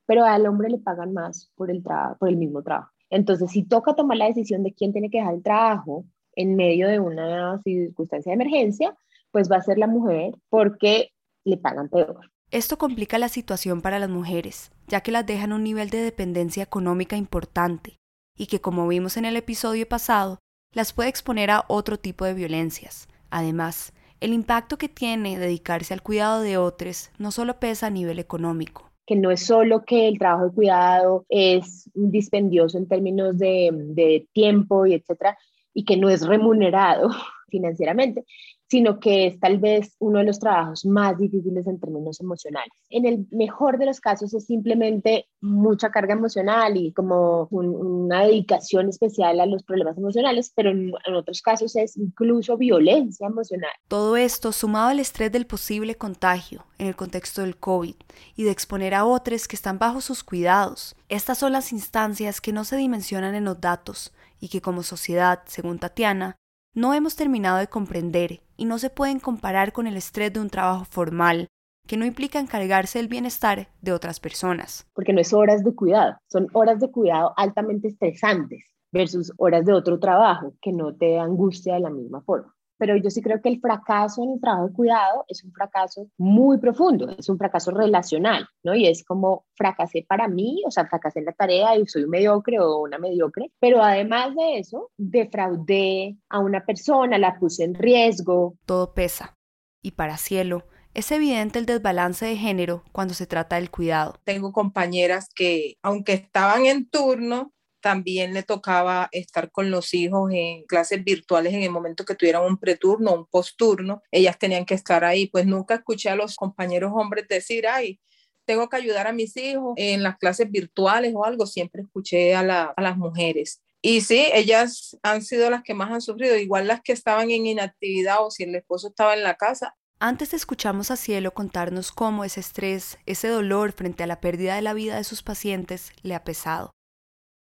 pero 0.06 0.26
al 0.26 0.46
hombre 0.46 0.70
le 0.70 0.78
pagan 0.78 1.14
más 1.14 1.50
por 1.56 1.72
el, 1.72 1.82
por 1.82 2.30
el 2.30 2.38
mismo 2.38 2.62
trabajo. 2.62 2.92
Entonces, 3.10 3.52
si 3.52 3.64
toca 3.64 3.96
tomar 3.96 4.18
la 4.18 4.28
decisión 4.28 4.64
de 4.64 4.74
quién 4.74 4.92
tiene 4.92 5.10
que 5.10 5.20
dejar 5.20 5.36
el 5.36 5.44
trabajo 5.44 6.06
en 6.36 6.56
medio 6.56 6.90
de 6.90 7.00
una 7.00 7.62
circunstancia 7.64 8.32
de 8.32 8.36
emergencia, 8.36 8.96
pues 9.32 9.50
va 9.50 9.58
a 9.58 9.62
ser 9.62 9.78
la 9.78 9.88
mujer 9.88 10.36
porque 10.50 11.12
le 11.46 11.58
pagan 11.58 11.88
peor. 11.90 12.30
Esto 12.52 12.78
complica 12.78 13.18
la 13.18 13.30
situación 13.30 13.82
para 13.82 14.00
las 14.00 14.10
mujeres, 14.10 14.72
ya 14.88 15.02
que 15.02 15.12
las 15.12 15.26
dejan 15.26 15.54
un 15.54 15.64
nivel 15.64 15.90
de 15.90 16.02
dependencia 16.02 16.64
económica 16.64 17.16
importante 17.16 17.98
y 18.38 18.48
que, 18.48 18.62
como 18.62 18.88
vimos 18.88 19.18
en 19.18 19.26
el 19.26 19.36
episodio 19.36 19.88
pasado, 19.88 20.40
las 20.74 20.94
puede 20.94 21.10
exponer 21.10 21.52
a 21.52 21.66
otro 21.68 21.98
tipo 21.98 22.26
de 22.26 22.34
violencias. 22.34 23.08
Además, 23.30 23.94
el 24.20 24.34
impacto 24.34 24.78
que 24.78 24.90
tiene 24.90 25.38
dedicarse 25.38 25.94
al 25.94 26.02
cuidado 26.02 26.42
de 26.42 26.58
otros 26.58 27.12
no 27.18 27.32
solo 27.32 27.60
pesa 27.60 27.88
a 27.88 27.92
nivel 27.92 28.20
económico. 28.20 28.90
Que 29.06 29.16
no 29.16 29.32
es 29.32 29.46
solo 29.46 29.86
que 29.86 30.08
el 30.08 30.20
trabajo 30.20 30.46
de 30.50 30.56
cuidado 30.56 31.26
es 31.30 31.90
dispendioso 31.94 32.78
en 32.78 32.88
términos 32.88 33.38
de, 33.38 34.28
tiempo 34.34 34.86
y 34.86 34.96
etcétera, 34.96 35.38
y 35.74 35.86
que 35.86 35.98
no 35.98 36.10
es 36.10 36.26
remunerado, 36.26 37.10
financieramente, 37.50 38.26
sino 38.70 39.00
que 39.00 39.28
es 39.28 39.40
tal 39.40 39.60
vez 39.60 39.96
uno 40.00 40.20
de 40.20 40.26
los 40.26 40.40
trabajos 40.40 40.86
más 40.86 41.18
difíciles 41.18 41.66
en 41.68 41.80
términos 41.80 42.20
emocionales. 42.20 42.74
En 42.90 43.06
el 43.06 43.26
mejor 43.32 43.78
de 43.78 43.86
los 43.86 44.02
casos 44.02 44.34
es 44.34 44.46
simplemente 44.46 45.28
mucha 45.40 45.90
carga 45.90 46.14
emocional 46.14 46.76
y 46.76 46.92
como 46.92 47.48
una 47.52 48.24
dedicación 48.24 48.90
especial 48.90 49.40
a 49.40 49.46
los 49.46 49.64
problemas 49.64 49.98
emocionales, 49.98 50.52
pero 50.56 50.72
en, 50.72 50.92
en 51.06 51.16
otros 51.16 51.42
casos 51.42 51.76
es 51.76 51.96
incluso 51.96 52.58
violencia 52.58 53.28
emocional. 53.28 53.72
Todo 53.88 54.18
esto 54.18 54.52
sumado 54.52 54.90
al 54.90 55.00
estrés 55.00 55.32
del 55.32 55.48
posible 55.48 55.96
contagio 55.96 56.66
en 56.78 56.88
el 56.88 56.96
contexto 56.96 57.42
del 57.42 57.58
COVID 57.58 57.96
y 58.36 58.44
de 58.44 58.52
exponer 58.52 58.94
a 58.94 59.06
otros 59.06 59.48
que 59.48 59.56
están 59.56 59.80
bajo 59.80 60.02
sus 60.02 60.24
cuidados. 60.24 60.96
Estas 61.10 61.38
son 61.38 61.52
las 61.54 61.72
instancias 61.72 62.42
que 62.42 62.54
no 62.54 62.64
se 62.64 62.78
dimensionan 62.78 63.36
en 63.36 63.46
los 63.46 63.62
datos 63.62 64.14
y 64.40 64.50
que 64.50 64.62
como 64.62 64.84
sociedad, 64.84 65.42
según 65.46 65.80
Tatiana, 65.80 66.36
no 66.78 66.94
hemos 66.94 67.16
terminado 67.16 67.58
de 67.58 67.66
comprender 67.66 68.42
y 68.56 68.66
no 68.66 68.78
se 68.78 68.92
pueden 68.92 69.20
comparar 69.20 69.74
con 69.74 69.88
el 69.88 69.98
estrés 69.98 70.32
de 70.32 70.40
un 70.40 70.52
trabajo 70.52 70.86
formal 70.86 71.48
que 71.88 71.98
no 71.98 72.06
implica 72.06 72.40
encargarse 72.40 73.00
del 73.00 73.08
bienestar 73.08 73.70
de 73.82 73.94
otras 73.94 74.20
personas. 74.20 74.86
Porque 74.94 75.12
no 75.12 75.20
es 75.20 75.34
horas 75.34 75.64
de 75.64 75.74
cuidado, 75.74 76.18
son 76.28 76.48
horas 76.54 76.80
de 76.80 76.92
cuidado 76.92 77.34
altamente 77.36 77.88
estresantes 77.88 78.76
versus 78.92 79.34
horas 79.38 79.66
de 79.66 79.74
otro 79.74 80.00
trabajo 80.00 80.54
que 80.62 80.72
no 80.72 80.96
te 80.96 81.18
angustia 81.18 81.74
de 81.74 81.80
la 81.80 81.90
misma 81.90 82.22
forma 82.22 82.54
pero 82.78 82.96
yo 82.98 83.10
sí 83.10 83.22
creo 83.22 83.42
que 83.42 83.50
el 83.50 83.60
fracaso 83.60 84.24
en 84.24 84.34
el 84.34 84.42
trabajo 84.42 84.68
de 84.68 84.74
cuidado 84.74 85.26
es 85.28 85.44
un 85.44 85.52
fracaso 85.52 86.08
muy 86.18 86.58
profundo, 86.58 87.10
es 87.10 87.30
un 87.30 87.38
fracaso 87.38 87.72
relacional, 87.72 88.48
¿no? 88.64 88.76
Y 88.76 88.88
es 88.88 89.04
como 89.04 89.46
fracasé 89.56 90.06
para 90.08 90.28
mí, 90.28 90.62
o 90.66 90.72
sea, 90.72 90.88
fracasé 90.88 91.20
en 91.20 91.26
la 91.26 91.34
tarea 91.34 91.76
y 91.78 91.86
soy 91.88 92.04
un 92.04 92.10
mediocre 92.10 92.60
o 92.60 92.82
una 92.82 92.98
mediocre, 92.98 93.52
pero 93.60 93.82
además 93.82 94.36
de 94.36 94.60
eso, 94.60 94.92
defraudé 94.98 96.18
a 96.30 96.40
una 96.40 96.66
persona, 96.66 97.18
la 97.18 97.38
puse 97.40 97.64
en 97.64 97.76
riesgo. 97.76 98.56
Todo 98.66 98.94
pesa. 98.94 99.34
Y 99.82 99.92
para 99.92 100.18
Cielo, 100.18 100.66
es 100.94 101.12
evidente 101.12 101.60
el 101.60 101.68
desbalance 101.68 102.26
de 102.26 102.36
género 102.36 102.84
cuando 102.92 103.14
se 103.14 103.28
trata 103.28 103.58
del 103.58 103.70
cuidado. 103.70 104.16
Tengo 104.24 104.52
compañeras 104.52 105.30
que, 105.34 105.76
aunque 105.84 106.14
estaban 106.14 106.66
en 106.66 106.90
turno, 106.90 107.54
también 107.88 108.34
le 108.34 108.44
tocaba 108.44 109.08
estar 109.14 109.50
con 109.50 109.72
los 109.72 109.94
hijos 109.94 110.30
en 110.34 110.66
clases 110.66 111.02
virtuales 111.06 111.54
en 111.54 111.64
el 111.64 111.70
momento 111.70 112.04
que 112.04 112.16
tuvieran 112.16 112.44
un 112.44 112.58
preturno, 112.58 113.14
un 113.14 113.26
posturno, 113.28 114.04
ellas 114.12 114.38
tenían 114.38 114.66
que 114.66 114.74
estar 114.74 115.06
ahí. 115.06 115.28
Pues 115.28 115.46
nunca 115.46 115.76
escuché 115.76 116.10
a 116.10 116.18
los 116.18 116.36
compañeros 116.36 116.92
hombres 116.94 117.30
decir, 117.30 117.66
ay, 117.66 118.02
tengo 118.44 118.68
que 118.68 118.76
ayudar 118.76 119.08
a 119.08 119.14
mis 119.14 119.38
hijos 119.38 119.74
en 119.78 120.04
las 120.04 120.18
clases 120.18 120.52
virtuales 120.52 121.14
o 121.16 121.24
algo, 121.24 121.46
siempre 121.46 121.84
escuché 121.84 122.36
a, 122.36 122.44
las 122.44 122.98
mujeres. 122.98 123.62
Y 123.82 124.02
sí, 124.02 124.28
ellas 124.34 124.98
han 125.02 125.22
sido 125.22 125.50
las 125.50 125.64
que 125.64 125.74
más 125.74 125.90
han 125.90 126.02
sufrido, 126.02 126.36
igual 126.36 126.68
las 126.68 126.82
que 126.82 126.92
estaban 126.92 127.32
en 127.32 127.46
inactividad 127.46 128.18
o 128.20 128.32
si 128.32 128.44
el 128.44 128.54
esposo 128.54 128.90
estaba 128.90 129.14
en 129.14 129.24
la 129.24 129.36
casa. 129.36 129.78
Antes 130.00 130.34
escuchamos 130.34 130.92
a 130.92 130.98
Cielo 130.98 131.34
contarnos 131.34 131.94
cómo 131.94 132.26
ese 132.26 132.42
estrés, 132.42 132.98
ese 133.06 133.30
dolor 133.30 133.72
frente 133.72 134.04
a 134.04 134.08
la 134.08 134.20
pérdida 134.20 134.56
de 134.56 134.62
la 134.62 134.74
vida 134.74 134.98
de 134.98 135.06
sus 135.06 135.24
pacientes 135.24 135.94
le 136.02 136.16
ha 136.16 136.26
pesado. 136.26 136.77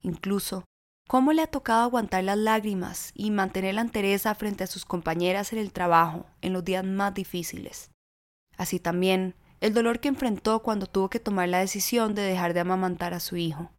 Incluso, 0.02 0.66
cómo 1.08 1.34
le 1.34 1.42
ha 1.42 1.48
tocado 1.48 1.84
aguantar 1.84 2.24
las 2.24 2.38
lágrimas 2.38 3.12
y 3.16 3.32
mantener 3.32 3.76
la 3.76 3.82
entereza 3.82 4.36
frente 4.36 4.64
a 4.64 4.68
sus 4.68 4.86
compañeras 4.86 5.54
en 5.54 5.60
el 5.60 5.72
trabajo 5.72 6.26
en 6.42 6.54
los 6.54 6.64
días 6.64 6.84
más 6.84 7.14
difíciles. 7.14 7.92
Así 8.58 8.80
también, 8.80 9.36
el 9.62 9.74
dolor 9.74 10.00
que 10.00 10.10
enfrentó 10.10 10.62
cuando 10.62 10.86
tuvo 10.86 11.10
que 11.10 11.20
tomar 11.20 11.50
la 11.50 11.60
decisión 11.60 12.14
de 12.14 12.22
dejar 12.22 12.54
de 12.54 12.60
amamantar 12.60 13.14
a 13.14 13.20
su 13.20 13.38
hijo. 13.38 13.72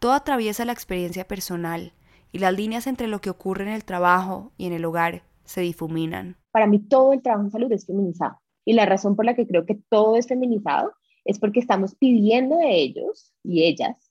Todo 0.00 0.12
atraviesa 0.12 0.64
la 0.64 0.72
experiencia 0.72 1.28
personal 1.28 1.92
y 2.32 2.38
las 2.38 2.54
líneas 2.54 2.86
entre 2.86 3.06
lo 3.06 3.20
que 3.20 3.30
ocurre 3.30 3.64
en 3.64 3.70
el 3.70 3.84
trabajo 3.84 4.52
y 4.56 4.66
en 4.66 4.72
el 4.72 4.84
hogar 4.84 5.22
se 5.44 5.60
difuminan. 5.60 6.36
Para 6.50 6.66
mí 6.66 6.80
todo 6.80 7.12
el 7.12 7.22
trabajo 7.22 7.44
en 7.44 7.50
salud 7.50 7.72
es 7.72 7.86
feminizado 7.86 8.40
y 8.64 8.72
la 8.72 8.86
razón 8.86 9.16
por 9.16 9.24
la 9.24 9.34
que 9.34 9.46
creo 9.46 9.66
que 9.66 9.80
todo 9.88 10.16
es 10.16 10.26
feminizado 10.26 10.92
es 11.24 11.38
porque 11.38 11.60
estamos 11.60 11.94
pidiendo 11.94 12.56
de 12.56 12.80
ellos 12.80 13.32
y 13.44 13.64
ellas 13.64 14.01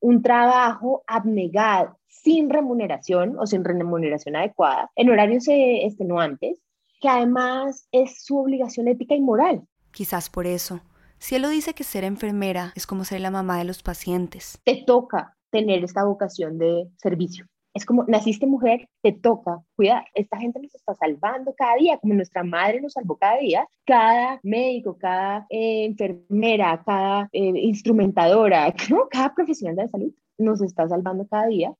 un 0.00 0.22
trabajo 0.22 1.04
abnegado, 1.06 1.98
sin 2.08 2.50
remuneración 2.50 3.38
o 3.38 3.46
sin 3.46 3.64
remuneración 3.64 4.36
adecuada, 4.36 4.90
en 4.96 5.10
horarios 5.10 5.46
eh, 5.48 5.86
extenuantes, 5.86 6.60
que 7.00 7.08
además 7.08 7.86
es 7.92 8.24
su 8.24 8.38
obligación 8.38 8.88
ética 8.88 9.14
y 9.14 9.20
moral. 9.20 9.62
Quizás 9.92 10.28
por 10.28 10.46
eso. 10.46 10.80
Cielo 11.18 11.48
dice 11.48 11.74
que 11.74 11.84
ser 11.84 12.04
enfermera 12.04 12.72
es 12.74 12.86
como 12.86 13.04
ser 13.04 13.20
la 13.20 13.30
mamá 13.30 13.58
de 13.58 13.64
los 13.64 13.82
pacientes. 13.82 14.58
Te 14.64 14.84
toca 14.86 15.36
tener 15.50 15.84
esta 15.84 16.04
vocación 16.04 16.58
de 16.58 16.88
servicio. 16.96 17.46
Es 17.80 17.86
como, 17.86 18.04
naciste 18.06 18.46
mujer, 18.46 18.86
te 19.00 19.10
toca 19.10 19.62
cuidar. 19.74 20.04
Esta 20.14 20.36
gente 20.36 20.60
nos 20.60 20.74
está 20.74 20.94
salvando 20.94 21.54
cada 21.56 21.76
día, 21.76 21.96
como 21.96 22.12
nuestra 22.12 22.44
madre 22.44 22.78
nos 22.82 22.92
salvó 22.92 23.16
cada 23.16 23.38
día. 23.38 23.66
Cada 23.86 24.38
médico, 24.42 24.98
cada 24.98 25.46
eh, 25.48 25.86
enfermera, 25.86 26.82
cada 26.84 27.30
eh, 27.32 27.52
instrumentadora, 27.56 28.74
cada 29.10 29.34
profesional 29.34 29.76
de 29.76 29.82
la 29.84 29.88
salud 29.88 30.12
nos 30.36 30.60
está 30.60 30.86
salvando 30.90 31.26
cada 31.26 31.46
día. 31.46 31.72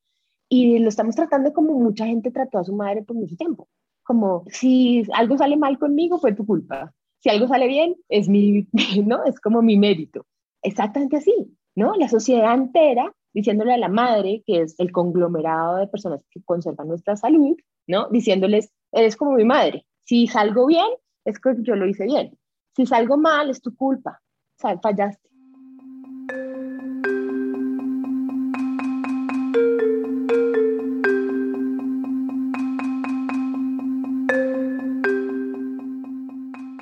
Y 0.48 0.78
lo 0.78 0.88
estamos 0.88 1.14
tratando 1.14 1.52
como 1.52 1.78
mucha 1.78 2.06
gente 2.06 2.30
trató 2.30 2.56
a 2.56 2.64
su 2.64 2.74
madre 2.74 3.02
por 3.02 3.16
mucho 3.16 3.36
tiempo. 3.36 3.68
Como, 4.02 4.44
si 4.46 5.04
algo 5.12 5.36
sale 5.36 5.58
mal 5.58 5.78
conmigo, 5.78 6.18
fue 6.18 6.32
tu 6.32 6.46
culpa. 6.46 6.94
Si 7.18 7.28
algo 7.28 7.46
sale 7.46 7.68
bien, 7.68 7.94
es 8.08 8.26
mi, 8.26 8.66
¿no? 9.04 9.22
Es 9.24 9.38
como 9.38 9.60
mi 9.60 9.76
mérito. 9.76 10.24
Exactamente 10.62 11.18
así, 11.18 11.58
¿no? 11.74 11.94
La 11.96 12.08
sociedad 12.08 12.54
entera 12.54 13.12
diciéndole 13.32 13.74
a 13.74 13.78
la 13.78 13.88
madre, 13.88 14.42
que 14.46 14.62
es 14.62 14.74
el 14.78 14.92
conglomerado 14.92 15.76
de 15.76 15.86
personas 15.86 16.24
que 16.30 16.42
conservan 16.42 16.88
nuestra 16.88 17.16
salud, 17.16 17.56
¿no? 17.86 18.08
Diciéndoles, 18.10 18.72
eres 18.92 19.16
como 19.16 19.32
mi 19.32 19.44
madre. 19.44 19.86
Si 20.04 20.26
salgo 20.26 20.66
bien, 20.66 20.88
es 21.24 21.38
que 21.38 21.54
yo 21.60 21.76
lo 21.76 21.86
hice 21.86 22.04
bien. 22.04 22.36
Si 22.76 22.86
salgo 22.86 23.16
mal, 23.16 23.50
es 23.50 23.60
tu 23.60 23.74
culpa. 23.74 24.20
Fallaste. 24.58 25.30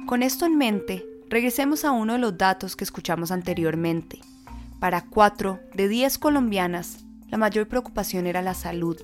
Con 0.07 0.23
esto 0.23 0.47
en 0.47 0.57
mente, 0.57 1.05
regresemos 1.29 1.85
a 1.85 1.91
uno 1.91 2.15
de 2.15 2.19
los 2.19 2.39
datos 2.39 2.77
que 2.77 2.85
escuchamos 2.85 3.31
anteriormente, 3.31 4.21
para 4.81 5.05
cuatro 5.09 5.59
de 5.75 5.89
diez 5.89 6.19
colombianas, 6.19 7.05
la 7.29 7.39
mayor 7.39 7.69
preocupación 7.69 8.27
era 8.27 8.43
la 8.43 8.55
salud. 8.55 8.97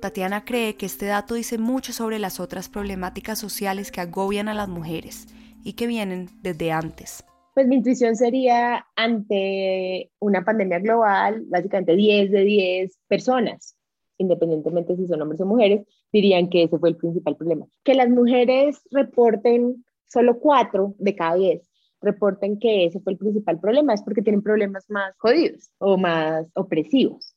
Tatiana 0.00 0.44
cree 0.44 0.76
que 0.76 0.86
este 0.86 1.06
dato 1.06 1.34
dice 1.34 1.58
mucho 1.58 1.92
sobre 1.92 2.18
las 2.18 2.40
otras 2.40 2.68
problemáticas 2.68 3.38
sociales 3.38 3.90
que 3.90 4.00
agobian 4.00 4.48
a 4.48 4.54
las 4.54 4.68
mujeres 4.68 5.26
y 5.64 5.72
que 5.72 5.86
vienen 5.86 6.28
desde 6.42 6.70
antes. 6.70 7.24
Pues 7.54 7.66
mi 7.66 7.76
intuición 7.76 8.14
sería 8.14 8.86
ante 8.94 10.12
una 10.20 10.44
pandemia 10.44 10.78
global, 10.78 11.42
básicamente 11.48 11.96
10 11.96 12.30
de 12.30 12.44
10 12.44 12.98
personas, 13.08 13.76
independientemente 14.18 14.94
si 14.94 15.08
son 15.08 15.22
hombres 15.22 15.40
o 15.40 15.46
mujeres, 15.46 15.84
dirían 16.12 16.48
que 16.48 16.64
ese 16.64 16.78
fue 16.78 16.90
el 16.90 16.96
principal 16.96 17.36
problema. 17.36 17.66
Que 17.82 17.94
las 17.94 18.08
mujeres 18.08 18.80
reporten 18.92 19.84
solo 20.06 20.38
4 20.38 20.94
de 20.98 21.14
cada 21.16 21.34
10 21.34 21.67
reporten 22.00 22.58
que 22.58 22.86
ese 22.86 23.00
fue 23.00 23.12
el 23.12 23.18
principal 23.18 23.58
problema, 23.60 23.94
es 23.94 24.02
porque 24.02 24.22
tienen 24.22 24.42
problemas 24.42 24.88
más 24.88 25.14
jodidos 25.18 25.70
o 25.78 25.96
más 25.96 26.46
opresivos. 26.54 27.34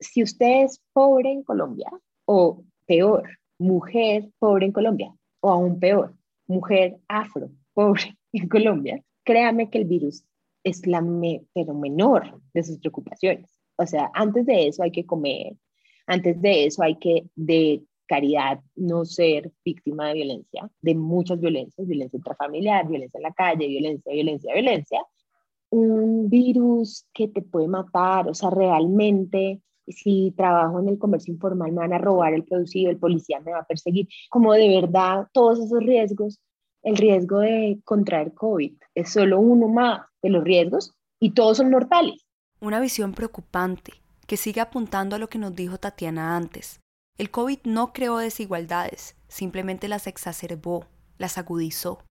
Si 0.00 0.22
usted 0.22 0.64
es 0.64 0.82
pobre 0.92 1.30
en 1.30 1.42
Colombia, 1.42 1.90
o 2.26 2.64
peor, 2.86 3.28
mujer 3.58 4.28
pobre 4.38 4.66
en 4.66 4.72
Colombia, 4.72 5.14
o 5.40 5.50
aún 5.50 5.78
peor, 5.78 6.14
mujer 6.46 6.96
afro 7.08 7.50
pobre 7.72 8.16
en 8.32 8.48
Colombia, 8.48 9.02
créame 9.24 9.70
que 9.70 9.78
el 9.78 9.84
virus 9.84 10.24
es 10.64 10.86
la 10.86 11.04
pero 11.52 11.74
menor 11.74 12.40
de 12.52 12.62
sus 12.62 12.78
preocupaciones. 12.78 13.50
O 13.76 13.86
sea, 13.86 14.10
antes 14.14 14.46
de 14.46 14.68
eso 14.68 14.82
hay 14.82 14.90
que 14.90 15.04
comer, 15.04 15.56
antes 16.06 16.40
de 16.40 16.66
eso 16.66 16.82
hay 16.82 16.96
que 16.96 17.26
de 17.34 17.82
caridad 18.06 18.60
no 18.74 19.04
ser 19.04 19.52
víctima 19.64 20.08
de 20.08 20.14
violencia, 20.14 20.70
de 20.80 20.94
muchas 20.94 21.40
violencias, 21.40 21.86
violencia 21.86 22.16
intrafamiliar, 22.16 22.88
violencia 22.88 23.18
en 23.18 23.22
la 23.22 23.32
calle, 23.32 23.66
violencia, 23.66 24.12
violencia, 24.12 24.54
violencia, 24.54 25.00
un 25.70 26.28
virus 26.28 27.06
que 27.12 27.28
te 27.28 27.42
puede 27.42 27.68
matar, 27.68 28.28
o 28.28 28.34
sea, 28.34 28.50
realmente 28.50 29.60
si 29.86 30.32
trabajo 30.36 30.80
en 30.80 30.88
el 30.88 30.98
comercio 30.98 31.32
informal 31.32 31.72
me 31.72 31.80
van 31.80 31.92
a 31.92 31.98
robar 31.98 32.32
el 32.34 32.44
producido, 32.44 32.90
el 32.90 32.98
policía 32.98 33.40
me 33.40 33.52
va 33.52 33.60
a 33.60 33.66
perseguir, 33.66 34.08
como 34.30 34.52
de 34.52 34.80
verdad 34.80 35.26
todos 35.32 35.58
esos 35.60 35.80
riesgos, 35.80 36.40
el 36.82 36.96
riesgo 36.96 37.40
de 37.40 37.80
contraer 37.84 38.34
COVID 38.34 38.74
es 38.94 39.10
solo 39.10 39.40
uno 39.40 39.68
más 39.68 40.02
de 40.22 40.30
los 40.30 40.44
riesgos 40.44 40.94
y 41.18 41.32
todos 41.32 41.56
son 41.56 41.70
mortales. 41.70 42.26
Una 42.60 42.80
visión 42.80 43.12
preocupante 43.12 43.92
que 44.26 44.36
sigue 44.36 44.60
apuntando 44.60 45.16
a 45.16 45.18
lo 45.18 45.28
que 45.28 45.38
nos 45.38 45.54
dijo 45.54 45.78
Tatiana 45.78 46.36
antes, 46.36 46.80
el 47.16 47.30
COVID 47.30 47.60
no 47.64 47.92
creó 47.92 48.18
desigualdades, 48.18 49.14
simplemente 49.28 49.86
las 49.86 50.06
exacerbó, 50.06 50.86
las 51.16 51.38
agudizó. 51.38 52.04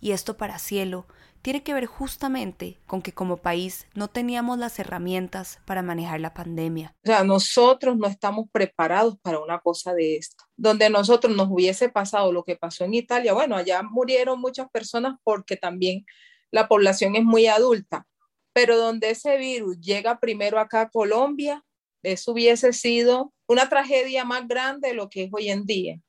Y 0.00 0.10
esto 0.10 0.36
para 0.36 0.58
Cielo 0.58 1.06
tiene 1.40 1.62
que 1.62 1.72
ver 1.72 1.86
justamente 1.86 2.78
con 2.86 3.00
que 3.00 3.12
como 3.12 3.38
país 3.38 3.86
no 3.94 4.08
teníamos 4.08 4.58
las 4.58 4.78
herramientas 4.78 5.60
para 5.64 5.82
manejar 5.82 6.20
la 6.20 6.34
pandemia. 6.34 6.94
O 7.04 7.06
sea, 7.06 7.24
nosotros 7.24 7.96
no 7.96 8.06
estamos 8.06 8.46
preparados 8.52 9.16
para 9.22 9.38
una 9.38 9.60
cosa 9.60 9.94
de 9.94 10.16
esto. 10.16 10.44
Donde 10.56 10.90
nosotros 10.90 11.34
nos 11.34 11.48
hubiese 11.48 11.88
pasado 11.88 12.32
lo 12.32 12.44
que 12.44 12.56
pasó 12.56 12.84
en 12.84 12.94
Italia, 12.94 13.32
bueno, 13.32 13.56
allá 13.56 13.82
murieron 13.82 14.40
muchas 14.40 14.68
personas 14.70 15.16
porque 15.22 15.56
también 15.56 16.04
la 16.50 16.68
población 16.68 17.16
es 17.16 17.24
muy 17.24 17.46
adulta, 17.46 18.06
pero 18.52 18.76
donde 18.76 19.10
ese 19.10 19.38
virus 19.38 19.80
llega 19.80 20.20
primero 20.20 20.58
acá 20.58 20.82
a 20.82 20.90
Colombia, 20.90 21.64
eso 22.04 22.32
hubiese 22.32 22.72
sido 22.72 23.32
una 23.46 23.68
tragedia 23.68 24.24
más 24.24 24.46
grande 24.46 24.88
de 24.88 24.94
lo 24.94 25.08
que 25.08 25.24
es 25.24 25.30
hoy 25.32 25.48
en 25.48 25.64
día, 25.64 26.00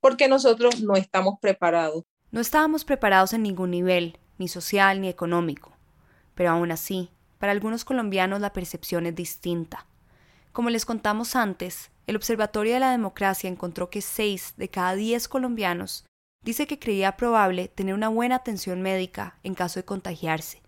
porque 0.00 0.28
nosotros 0.28 0.80
no 0.82 0.96
estamos 0.96 1.34
preparados. 1.40 2.04
No 2.30 2.40
estábamos 2.40 2.84
preparados 2.84 3.32
en 3.32 3.42
ningún 3.42 3.70
nivel, 3.70 4.18
ni 4.38 4.48
social 4.48 5.00
ni 5.00 5.08
económico. 5.08 5.72
Pero 6.34 6.50
aún 6.50 6.72
así, 6.72 7.10
para 7.38 7.52
algunos 7.52 7.84
colombianos 7.84 8.40
la 8.40 8.52
percepción 8.52 9.06
es 9.06 9.14
distinta. 9.14 9.86
Como 10.52 10.70
les 10.70 10.84
contamos 10.84 11.36
antes, 11.36 11.90
el 12.06 12.16
Observatorio 12.16 12.74
de 12.74 12.80
la 12.80 12.90
Democracia 12.90 13.48
encontró 13.48 13.90
que 13.90 14.02
6 14.02 14.54
de 14.56 14.68
cada 14.68 14.94
10 14.94 15.28
colombianos 15.28 16.04
dice 16.42 16.66
que 16.66 16.78
creía 16.78 17.16
probable 17.16 17.68
tener 17.68 17.94
una 17.94 18.08
buena 18.08 18.36
atención 18.36 18.82
médica 18.82 19.38
en 19.42 19.54
caso 19.54 19.80
de 19.80 19.84
contagiarse, 19.84 20.62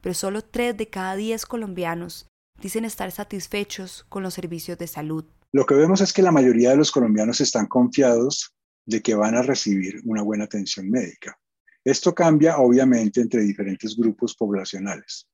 pero 0.00 0.14
solo 0.14 0.42
3 0.42 0.76
de 0.76 0.88
cada 0.88 1.16
10 1.16 1.46
colombianos 1.46 2.26
dicen 2.60 2.84
estar 2.84 3.10
satisfechos 3.12 4.04
con 4.08 4.22
los 4.22 4.34
servicios 4.34 4.78
de 4.78 4.86
salud. 4.86 5.24
Lo 5.52 5.66
que 5.66 5.74
vemos 5.74 6.00
es 6.00 6.12
que 6.12 6.22
la 6.22 6.32
mayoría 6.32 6.70
de 6.70 6.76
los 6.76 6.90
colombianos 6.90 7.40
están 7.40 7.66
confiados 7.66 8.54
de 8.86 9.02
que 9.02 9.14
van 9.14 9.34
a 9.34 9.42
recibir 9.42 10.00
una 10.04 10.22
buena 10.22 10.44
atención 10.44 10.90
médica. 10.90 11.38
Esto 11.84 12.14
cambia 12.14 12.58
obviamente 12.58 13.20
entre 13.20 13.42
diferentes 13.42 13.96
grupos 13.96 14.34
poblacionales. 14.34 15.28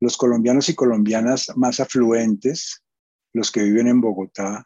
Los 0.00 0.16
colombianos 0.16 0.68
y 0.68 0.74
colombianas 0.74 1.52
más 1.56 1.80
afluentes, 1.80 2.82
los 3.32 3.50
que 3.50 3.62
viven 3.62 3.88
en 3.88 4.00
Bogotá, 4.00 4.64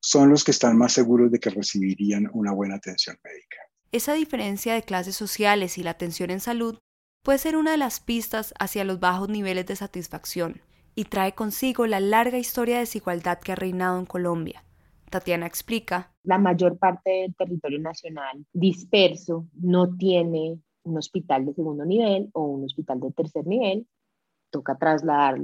son 0.00 0.30
los 0.30 0.44
que 0.44 0.50
están 0.50 0.76
más 0.76 0.92
seguros 0.92 1.30
de 1.30 1.38
que 1.38 1.50
recibirían 1.50 2.28
una 2.32 2.52
buena 2.52 2.76
atención 2.76 3.16
médica. 3.22 3.58
Esa 3.92 4.14
diferencia 4.14 4.74
de 4.74 4.82
clases 4.82 5.14
sociales 5.14 5.78
y 5.78 5.82
la 5.82 5.90
atención 5.90 6.30
en 6.30 6.40
salud 6.40 6.78
puede 7.22 7.38
ser 7.38 7.56
una 7.56 7.72
de 7.72 7.76
las 7.76 8.00
pistas 8.00 8.54
hacia 8.58 8.84
los 8.84 8.98
bajos 8.98 9.28
niveles 9.28 9.66
de 9.66 9.76
satisfacción 9.76 10.62
y 10.94 11.04
trae 11.04 11.34
consigo 11.34 11.86
la 11.86 12.00
larga 12.00 12.38
historia 12.38 12.74
de 12.74 12.80
desigualdad 12.80 13.38
que 13.38 13.52
ha 13.52 13.56
reinado 13.56 13.98
en 13.98 14.06
Colombia. 14.06 14.64
Tatiana 15.10 15.46
explica. 15.46 16.12
La 16.22 16.38
mayor 16.38 16.78
parte 16.78 17.10
del 17.10 17.34
territorio 17.34 17.80
nacional 17.80 18.46
disperso 18.52 19.46
no 19.54 19.96
tiene 19.96 20.60
un 20.84 20.98
hospital 20.98 21.46
de 21.46 21.54
segundo 21.54 21.84
nivel 21.84 22.30
o 22.32 22.44
un 22.44 22.64
hospital 22.64 23.00
de 23.00 23.10
tercer 23.12 23.46
nivel. 23.46 23.86
Toca 24.50 24.76
trasladar 24.78 25.38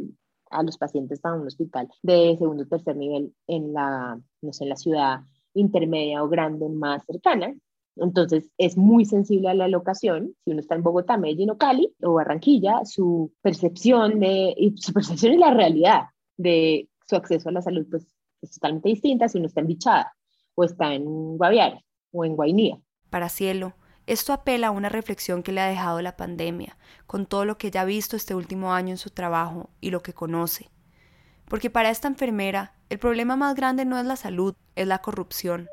a 0.50 0.62
los 0.62 0.78
pacientes 0.78 1.24
a 1.24 1.34
un 1.34 1.46
hospital 1.46 1.88
de 2.02 2.36
segundo 2.38 2.62
o 2.64 2.66
tercer 2.66 2.96
nivel 2.96 3.34
en 3.46 3.72
la, 3.72 4.18
no 4.42 4.52
sé, 4.52 4.64
en 4.64 4.70
la 4.70 4.76
ciudad 4.76 5.20
intermedia 5.54 6.22
o 6.22 6.28
grande 6.28 6.68
más 6.68 7.04
cercana. 7.06 7.54
Entonces 7.96 8.50
es 8.58 8.76
muy 8.76 9.04
sensible 9.04 9.48
a 9.48 9.54
la 9.54 9.68
locación. 9.68 10.34
Si 10.44 10.50
uno 10.50 10.60
está 10.60 10.74
en 10.74 10.82
Bogotá, 10.82 11.16
Medellín 11.16 11.50
o 11.50 11.58
Cali 11.58 11.92
o 12.02 12.14
Barranquilla, 12.14 12.84
su 12.84 13.32
percepción 13.42 14.20
de, 14.20 14.54
su 14.76 14.92
percepción 14.92 15.34
y 15.34 15.38
la 15.38 15.54
realidad 15.54 16.02
de 16.36 16.88
su 17.06 17.16
acceso 17.16 17.48
a 17.48 17.52
la 17.52 17.62
salud 17.62 17.86
pues 17.90 18.06
es 18.42 18.50
totalmente 18.52 18.90
distinta 18.90 19.28
si 19.28 19.38
uno 19.38 19.46
está 19.46 19.60
en 19.60 19.66
Bichada 19.68 20.12
o 20.54 20.64
está 20.64 20.94
en 20.94 21.36
Guaviare 21.38 21.84
o 22.12 22.24
en 22.24 22.36
Guainía. 22.36 22.78
Para 23.10 23.28
Cielo, 23.28 23.74
esto 24.06 24.32
apela 24.32 24.68
a 24.68 24.72
una 24.72 24.88
reflexión 24.88 25.42
que 25.42 25.52
le 25.52 25.60
ha 25.60 25.66
dejado 25.66 26.00
la 26.02 26.16
pandemia, 26.16 26.76
con 27.06 27.26
todo 27.26 27.44
lo 27.44 27.58
que 27.58 27.70
ya 27.70 27.82
ha 27.82 27.84
visto 27.84 28.16
este 28.16 28.34
último 28.34 28.72
año 28.72 28.90
en 28.90 28.98
su 28.98 29.10
trabajo 29.10 29.70
y 29.80 29.90
lo 29.90 30.02
que 30.02 30.12
conoce. 30.12 30.70
Porque 31.48 31.70
para 31.70 31.90
esta 31.90 32.08
enfermera, 32.08 32.74
el 32.88 32.98
problema 32.98 33.36
más 33.36 33.54
grande 33.54 33.84
no 33.84 33.98
es 33.98 34.06
la 34.06 34.16
salud, 34.16 34.54
es 34.74 34.86
la 34.86 34.98
corrupción. 34.98 35.68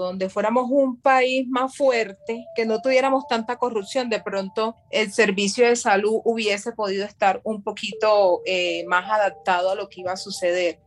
Donde 0.00 0.28
fuéramos 0.28 0.66
un 0.70 1.00
país 1.00 1.48
más 1.48 1.76
fuerte, 1.76 2.46
que 2.54 2.66
no 2.66 2.80
tuviéramos 2.80 3.26
tanta 3.26 3.56
corrupción, 3.56 4.10
de 4.10 4.20
pronto 4.20 4.76
el 4.90 5.12
servicio 5.12 5.66
de 5.66 5.76
salud 5.76 6.20
hubiese 6.24 6.72
podido 6.72 7.04
estar 7.04 7.40
un 7.44 7.62
poquito 7.62 8.42
eh, 8.44 8.84
más 8.86 9.10
adaptado 9.10 9.70
a 9.70 9.74
lo 9.74 9.88
que 9.88 10.02
iba 10.02 10.12
a 10.12 10.16
suceder. 10.16 10.80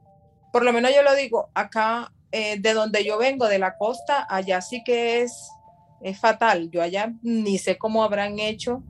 Por 0.53 0.63
lo 0.63 0.73
menos 0.73 0.91
yo 0.95 1.01
lo 1.03 1.13
digo, 1.15 1.49
acá 1.53 2.11
eh, 2.31 2.59
de 2.59 2.73
donde 2.73 3.03
yo 3.03 3.17
vengo, 3.17 3.47
de 3.47 3.59
la 3.59 3.77
costa, 3.77 4.25
allá 4.29 4.61
sí 4.61 4.83
que 4.83 5.21
es, 5.21 5.51
es 6.01 6.19
fatal. 6.19 6.69
Yo 6.71 6.81
allá 6.81 7.13
ni 7.21 7.57
sé 7.57 7.77
cómo 7.77 8.03
habrán 8.03 8.39
hecho. 8.39 8.83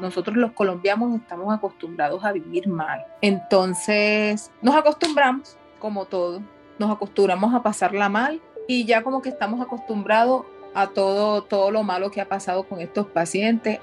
Nosotros 0.00 0.36
los 0.36 0.52
colombianos 0.52 1.20
estamos 1.20 1.54
acostumbrados 1.54 2.24
a 2.24 2.32
vivir 2.32 2.68
mal. 2.68 3.04
Entonces 3.20 4.50
nos 4.62 4.74
acostumbramos 4.74 5.58
como 5.80 6.04
todo. 6.04 6.40
Nos 6.78 6.90
acostumbramos 6.92 7.52
a 7.52 7.64
pasarla 7.64 8.08
mal 8.08 8.40
y 8.68 8.84
ya 8.84 9.02
como 9.02 9.20
que 9.20 9.30
estamos 9.30 9.60
acostumbrados 9.60 10.46
a 10.74 10.86
todo, 10.86 11.42
todo 11.42 11.72
lo 11.72 11.82
malo 11.82 12.12
que 12.12 12.20
ha 12.20 12.28
pasado 12.28 12.62
con 12.62 12.80
estos 12.80 13.06
pacientes. 13.08 13.80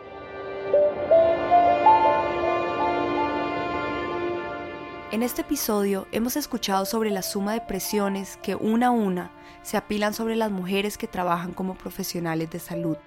En 5.12 5.24
este 5.24 5.42
episodio 5.42 6.08
hemos 6.12 6.38
escuchado 6.38 6.86
sobre 6.86 7.10
la 7.10 7.22
suma 7.22 7.54
de 7.54 7.62
presiones 7.62 8.38
que 8.38 8.56
una 8.56 8.88
a 8.88 8.92
una 8.92 9.32
se 9.64 9.78
apilan 9.78 10.14
sobre 10.14 10.36
las 10.36 10.52
mujeres 10.52 10.98
que 10.98 11.08
trabajan 11.08 11.54
como 11.54 11.76
profesionales 11.76 12.50
de 12.52 12.60
salud. 12.60 12.98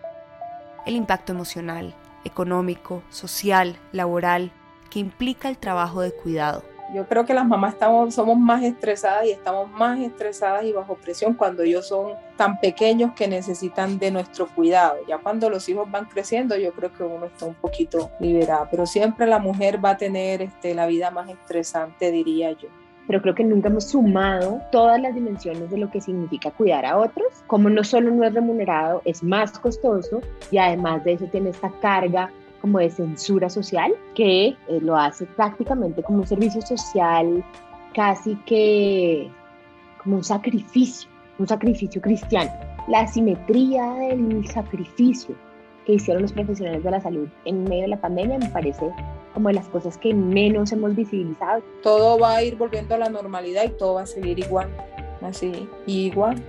El 0.87 0.97
impacto 0.97 1.33
emocional, 1.33 1.95
económico, 2.25 3.03
social, 3.11 3.77
laboral, 3.93 4.51
que 4.91 4.99
implica 4.99 5.49
el 5.49 5.59
trabajo 5.59 6.01
de 6.01 6.13
cuidado. 6.13 6.65
Yo 6.95 7.07
creo 7.07 7.25
que 7.25 7.35
las 7.35 7.47
mamás 7.47 7.75
estamos, 7.75 8.15
somos 8.15 8.37
más 8.37 8.63
estresadas 8.63 9.27
y 9.27 9.31
estamos 9.31 9.71
más 9.71 9.99
estresadas 10.01 10.65
y 10.65 10.73
bajo 10.73 10.97
presión 10.97 11.35
cuando 11.35 11.63
ellos 11.63 11.87
son 11.87 12.15
tan 12.37 12.59
pequeños 12.59 13.13
que 13.15 13.29
necesitan 13.29 13.99
de 13.99 14.11
nuestro 14.11 14.49
cuidado. 14.49 14.97
Ya 15.07 15.19
cuando 15.19 15.49
los 15.49 15.69
hijos 15.69 15.91
van 15.91 16.07
creciendo, 16.07 16.57
yo 16.57 16.73
creo 16.73 16.93
que 16.93 17.05
uno 17.05 17.27
está 17.27 17.47
un 17.47 17.55
poquito 17.55 18.11
liberado, 18.19 18.67
pero 18.71 18.87
siempre 18.87 19.27
la 19.27 19.39
mujer 19.39 19.85
va 19.85 19.91
a 19.91 19.97
tener 19.97 20.43
este, 20.43 20.75
la 20.75 20.87
vida 20.87 21.11
más 21.11 21.29
estresante, 21.29 22.11
diría 22.11 22.53
yo 22.53 22.69
pero 23.11 23.23
creo 23.23 23.35
que 23.35 23.43
nunca 23.43 23.69
hemos 23.69 23.89
sumado 23.89 24.61
todas 24.71 25.01
las 25.01 25.13
dimensiones 25.17 25.69
de 25.69 25.79
lo 25.79 25.91
que 25.91 26.01
significa 26.01 26.53
cuidar 26.53 26.87
a 26.87 26.97
otros, 26.97 27.27
como 27.49 27.69
no 27.69 27.83
solo 27.83 28.13
no 28.13 28.23
es 28.23 28.33
remunerado, 28.33 29.03
es 29.05 29.25
más 29.25 29.59
costoso 29.59 30.21
y 30.53 30.59
además 30.59 31.03
de 31.03 31.15
eso 31.15 31.25
tiene 31.25 31.51
esta 31.51 31.73
carga 31.81 32.31
como 32.61 32.79
de 32.79 32.91
censura 32.91 33.49
social, 33.49 33.93
que 34.15 34.49
eh, 34.49 34.57
lo 34.81 34.97
hace 34.97 35.27
prácticamente 35.27 36.03
como 36.03 36.19
un 36.21 36.27
servicio 36.27 36.61
social, 36.63 37.45
casi 37.95 38.37
que 38.47 39.31
como 40.03 40.17
un 40.17 40.25
sacrificio, 40.25 41.09
un 41.39 41.49
sacrificio 41.49 42.01
cristiano. 42.01 42.51
La 42.89 43.07
simetría 43.07 43.85
del 43.95 44.47
sacrificio 44.49 45.35
que 45.87 45.95
hicieron 45.95 46.23
los 46.23 46.33
profesionales 46.33 46.83
de 46.83 46.91
la 46.91 47.01
salud 47.01 47.29
en 47.45 47.65
medio 47.65 47.83
de 47.83 47.89
la 47.89 48.01
pandemia 48.01 48.39
me 48.39 48.49
parece 48.49 48.91
como 49.35 49.49
de 49.49 49.55
las 49.55 49.69
cosas 49.69 49.97
que 49.99 50.13
menos 50.13 50.73
hemos 50.73 50.95
visibilizado. 50.95 51.63
Todo 51.83 52.19
va 52.19 52.37
a 52.37 52.43
ir 52.43 52.57
volviendo 52.57 52.95
a 52.95 52.99
la 52.99 53.09
normalidad 53.09 53.65
y 53.65 53.71
todo 53.71 53.95
va 53.95 54.03
a 54.03 54.07
seguir 54.07 54.39
igual, 54.39 54.69
así, 55.23 55.69
igual. 55.87 56.43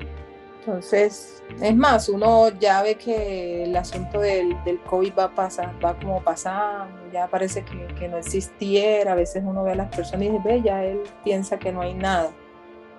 Entonces, 0.62 1.42
es 1.60 1.76
más, 1.76 2.08
uno 2.08 2.50
ya 2.60 2.84
ve 2.84 2.96
que 2.96 3.64
el 3.64 3.76
asunto 3.76 4.20
del, 4.20 4.56
COVID 4.86 5.14
va, 5.18 5.34
pasar, 5.34 5.74
va 5.84 5.98
como 5.98 6.22
pasando, 6.22 7.12
ya 7.12 7.28
parece 7.28 7.66
que, 7.66 7.88
que, 7.96 8.08
no 8.08 8.18
existiera, 8.18 9.14
a 9.14 9.16
veces 9.16 9.44
uno 9.44 9.64
ve 9.64 9.72
a 9.72 9.76
las 9.76 9.96
personas 9.96 10.28
y 10.28 10.30
dice, 10.30 10.44
ve, 10.46 10.62
ya 10.62 10.84
él 10.84 11.02
piensa 11.24 11.58
que 11.58 11.72
no 11.72 11.82
hay 11.82 11.96
nada. 11.96 12.30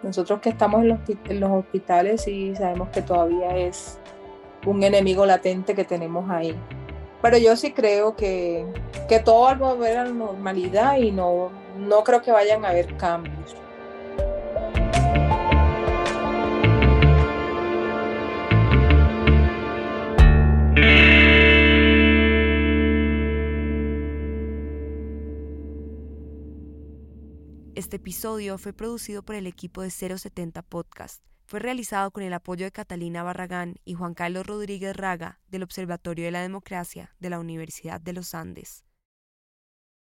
Nosotros 0.03 0.41
que 0.41 0.49
estamos 0.49 0.83
en 0.83 0.89
los, 0.89 0.99
en 1.29 1.39
los 1.39 1.53
hospitales 1.53 2.27
y 2.27 2.57
sabemos 2.57 2.89
que 2.89 3.01
todavía 3.01 3.57
es 3.57 4.01
un 4.67 4.83
enemigo 4.83 5.25
latente 5.25 5.77
que 5.77 5.85
tenemos 5.85 6.29
ahí. 6.31 6.59
Pero 7.21 7.39
yo 7.39 7.55
sí 7.55 7.73
creo 7.73 8.17
que, 8.17 8.67
que 9.09 9.21
todo 9.21 9.43
va 9.43 9.53
a 9.53 9.55
volver 9.55 9.99
a 9.99 10.05
la 10.05 10.11
normalidad 10.11 10.97
y 10.97 11.13
no, 11.13 11.53
no 11.79 12.03
creo 12.03 12.21
que 12.23 12.33
vayan 12.33 12.65
a 12.65 12.71
haber 12.71 12.97
cambios. 12.97 13.55
Este 27.83 27.97
episodio 27.97 28.59
fue 28.59 28.73
producido 28.73 29.25
por 29.25 29.35
el 29.35 29.49
equipo 29.49 29.83
de 29.83 29.91
070 29.91 30.63
Podcast. 30.63 31.25
Fue 31.47 31.59
realizado 31.59 32.13
con 32.13 32.23
el 32.23 32.33
apoyo 32.33 32.65
de 32.65 32.71
Catalina 32.71 33.25
Barragán 33.25 33.75
y 33.85 33.95
Juan 33.95 34.15
Carlos 34.15 34.47
Rodríguez 34.47 34.97
Raga 34.97 35.41
del 35.49 35.65
Observatorio 35.65 36.27
de 36.27 36.31
la 36.31 36.43
Democracia 36.43 37.17
de 37.19 37.31
la 37.31 37.41
Universidad 37.41 38.01
de 38.01 38.13
los 38.13 38.37
Andes. 38.37 38.85